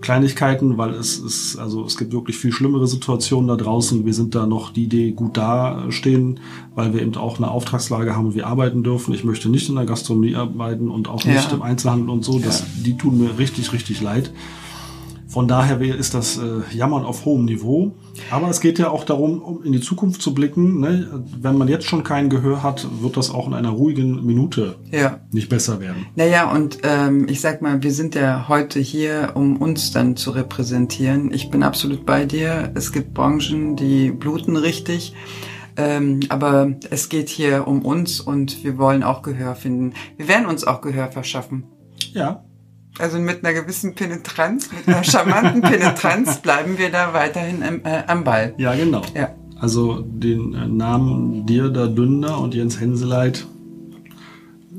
Kleinigkeiten, 0.00 0.78
weil 0.78 0.90
es 0.94 1.18
ist, 1.18 1.56
also 1.58 1.84
es 1.84 1.96
gibt 1.98 2.12
wirklich 2.12 2.36
viel 2.38 2.52
schlimmere 2.52 2.86
Situationen 2.86 3.48
da 3.48 3.56
draußen. 3.56 4.06
Wir 4.06 4.14
sind 4.14 4.34
da 4.34 4.46
noch 4.46 4.72
die, 4.72 4.86
die 4.86 5.12
gut 5.12 5.36
dastehen, 5.36 6.38
weil 6.74 6.94
wir 6.94 7.02
eben 7.02 7.16
auch 7.16 7.38
eine 7.38 7.50
Auftragslage 7.50 8.14
haben 8.16 8.26
und 8.26 8.34
wir 8.36 8.46
arbeiten 8.46 8.82
dürfen. 8.84 9.12
Ich 9.12 9.24
möchte 9.24 9.48
nicht 9.48 9.68
in 9.68 9.74
der 9.74 9.86
Gastronomie 9.86 10.36
arbeiten 10.36 10.88
und 10.88 11.08
auch 11.08 11.24
Ja. 11.24 11.32
nicht 11.34 11.52
im 11.52 11.62
Einzelhandel 11.62 12.10
und 12.10 12.24
so. 12.24 12.38
Das, 12.38 12.60
Ja. 12.60 12.66
Die 12.84 12.96
tun 12.96 13.18
mir 13.18 13.36
richtig, 13.38 13.72
richtig 13.72 14.00
leid. 14.00 14.32
Von 15.30 15.46
daher 15.46 15.80
ist 15.80 16.14
das 16.14 16.38
äh, 16.38 16.76
Jammern 16.76 17.04
auf 17.04 17.24
hohem 17.24 17.44
Niveau. 17.44 17.92
Aber 18.32 18.48
es 18.48 18.60
geht 18.60 18.80
ja 18.80 18.90
auch 18.90 19.04
darum, 19.04 19.40
um 19.40 19.62
in 19.62 19.70
die 19.70 19.80
Zukunft 19.80 20.20
zu 20.20 20.34
blicken. 20.34 20.80
Ne? 20.80 21.22
Wenn 21.40 21.56
man 21.56 21.68
jetzt 21.68 21.84
schon 21.86 22.02
kein 22.02 22.28
Gehör 22.28 22.64
hat, 22.64 22.84
wird 23.00 23.16
das 23.16 23.30
auch 23.30 23.46
in 23.46 23.54
einer 23.54 23.70
ruhigen 23.70 24.26
Minute 24.26 24.74
Ja. 24.90 25.20
nicht 25.30 25.48
besser 25.48 25.78
werden. 25.80 26.06
Naja, 26.16 26.50
und 26.50 26.78
ähm, 26.82 27.28
ich 27.28 27.40
sag 27.40 27.62
mal, 27.62 27.80
wir 27.80 27.92
sind 27.92 28.16
ja 28.16 28.46
heute 28.48 28.80
hier, 28.80 29.30
um 29.34 29.56
uns 29.58 29.92
dann 29.92 30.16
zu 30.16 30.32
repräsentieren. 30.32 31.32
Ich 31.32 31.48
bin 31.48 31.62
absolut 31.62 32.04
bei 32.04 32.24
dir. 32.24 32.72
Es 32.74 32.90
gibt 32.90 33.14
Branchen, 33.14 33.76
die 33.76 34.10
bluten 34.10 34.56
richtig. 34.56 35.14
Ähm, 35.76 36.18
aber 36.28 36.72
es 36.90 37.08
geht 37.08 37.28
hier 37.28 37.68
um 37.68 37.82
uns 37.82 38.20
und 38.20 38.64
wir 38.64 38.78
wollen 38.78 39.04
auch 39.04 39.22
Gehör 39.22 39.54
finden. 39.54 39.94
Wir 40.16 40.26
werden 40.26 40.46
uns 40.46 40.64
auch 40.64 40.80
Gehör 40.80 41.12
verschaffen. 41.12 41.64
Ja, 42.12 42.44
Also 42.98 43.18
mit 43.18 43.44
einer 43.44 43.54
gewissen 43.58 43.94
Penetranz, 43.94 44.70
mit 44.72 44.88
einer 44.88 45.04
charmanten 45.04 45.60
Penetranz 45.62 46.38
bleiben 46.42 46.76
wir 46.78 46.90
da 46.90 47.12
weiterhin 47.14 47.62
am, 47.62 47.80
äh, 47.84 48.02
am 48.06 48.24
Ball. 48.24 48.54
ja, 48.58 48.74
genau. 48.74 49.02
Ja. 49.14 49.34
Also 49.58 50.00
den 50.00 50.54
äh, 50.54 50.66
Namen 50.66 51.46
Dirda 51.46 51.86
Dünder 51.86 52.38
und 52.40 52.54
Jens 52.54 52.80
Henseleit 52.80 53.46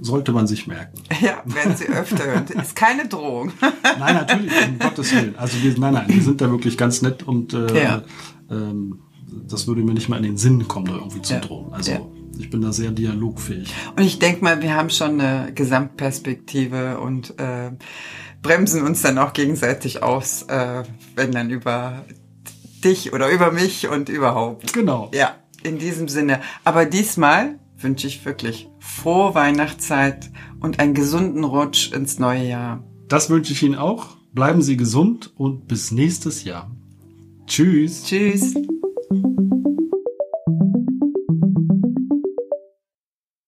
sollte 0.02 0.32
man 0.32 0.48
sich 0.48 0.68
merken. 0.68 0.98
Ja, 1.22 1.44
werden 1.46 1.76
Sie 1.76 1.88
öfter 1.88 2.26
hören. 2.26 2.46
Ist 2.62 2.76
keine 2.76 3.08
Drohung. 3.08 3.52
Nein, 4.00 4.16
natürlich, 4.16 4.52
um 4.68 4.80
Gottes 4.80 5.14
Willen. 5.14 5.36
Also 5.38 5.62
wir, 5.62 5.78
nein, 5.78 5.94
nein, 5.94 6.06
wir 6.08 6.22
sind 6.24 6.42
da 6.42 6.50
wirklich 6.50 6.78
ganz 6.78 7.02
nett 7.04 7.22
und 7.24 7.54
äh, 7.54 7.84
Ja. 7.84 8.02
ähm, 8.50 9.00
das 9.48 9.68
würde 9.68 9.82
mir 9.84 9.94
nicht 9.94 10.10
mal 10.10 10.18
in 10.18 10.24
den 10.24 10.38
Sinn 10.38 10.68
kommen, 10.68 10.88
da 10.88 10.94
irgendwie 10.96 11.22
zu 11.22 11.34
Ja. 11.36 11.40
drohen. 11.42 11.72
Also 11.74 11.92
Ja. 11.92 12.00
Ich 12.42 12.50
bin 12.50 12.62
da 12.62 12.74
sehr 12.74 12.92
dialogfähig. 12.92 13.72
Und 13.96 14.04
ich 14.04 14.20
denke 14.20 14.44
mal, 14.44 14.62
wir 14.62 14.76
haben 14.76 14.90
schon 14.90 15.22
eine 15.22 15.54
Gesamtperspektive 15.54 17.00
und 17.00 17.40
äh, 17.40 17.72
bremsen 18.42 18.82
uns 18.82 19.02
dann 19.02 19.18
auch 19.20 19.34
gegenseitig 19.34 20.02
aus, 20.02 20.44
äh, 20.44 20.84
wenn 21.16 21.32
dann 21.32 21.52
über 21.52 22.04
dich 22.84 23.14
oder 23.14 23.30
über 23.30 23.52
mich 23.52 23.88
und 23.88 24.10
überhaupt. 24.10 24.74
Genau. 24.74 25.12
Ja, 25.14 25.36
in 25.64 25.78
diesem 25.78 26.08
Sinne. 26.08 26.42
Aber 26.64 26.86
diesmal 26.86 27.60
wünsche 27.78 28.08
ich 28.08 28.26
wirklich 28.26 28.68
frohe 28.80 29.36
Weihnachtszeit 29.36 30.32
und 30.60 30.80
einen 30.80 30.96
gesunden 30.96 31.44
Rutsch 31.44 31.92
ins 31.92 32.18
neue 32.18 32.48
Jahr. 32.48 32.84
Das 33.08 33.30
wünsche 33.30 33.54
ich 33.54 33.62
Ihnen 33.62 33.76
auch. 33.76 34.18
Bleiben 34.34 34.62
Sie 34.62 34.78
gesund 34.78 35.32
und 35.36 35.68
bis 35.68 35.92
nächstes 35.92 36.44
Jahr. 36.44 36.72
Tschüss. 37.46 38.06
Tschüss. 38.06 38.56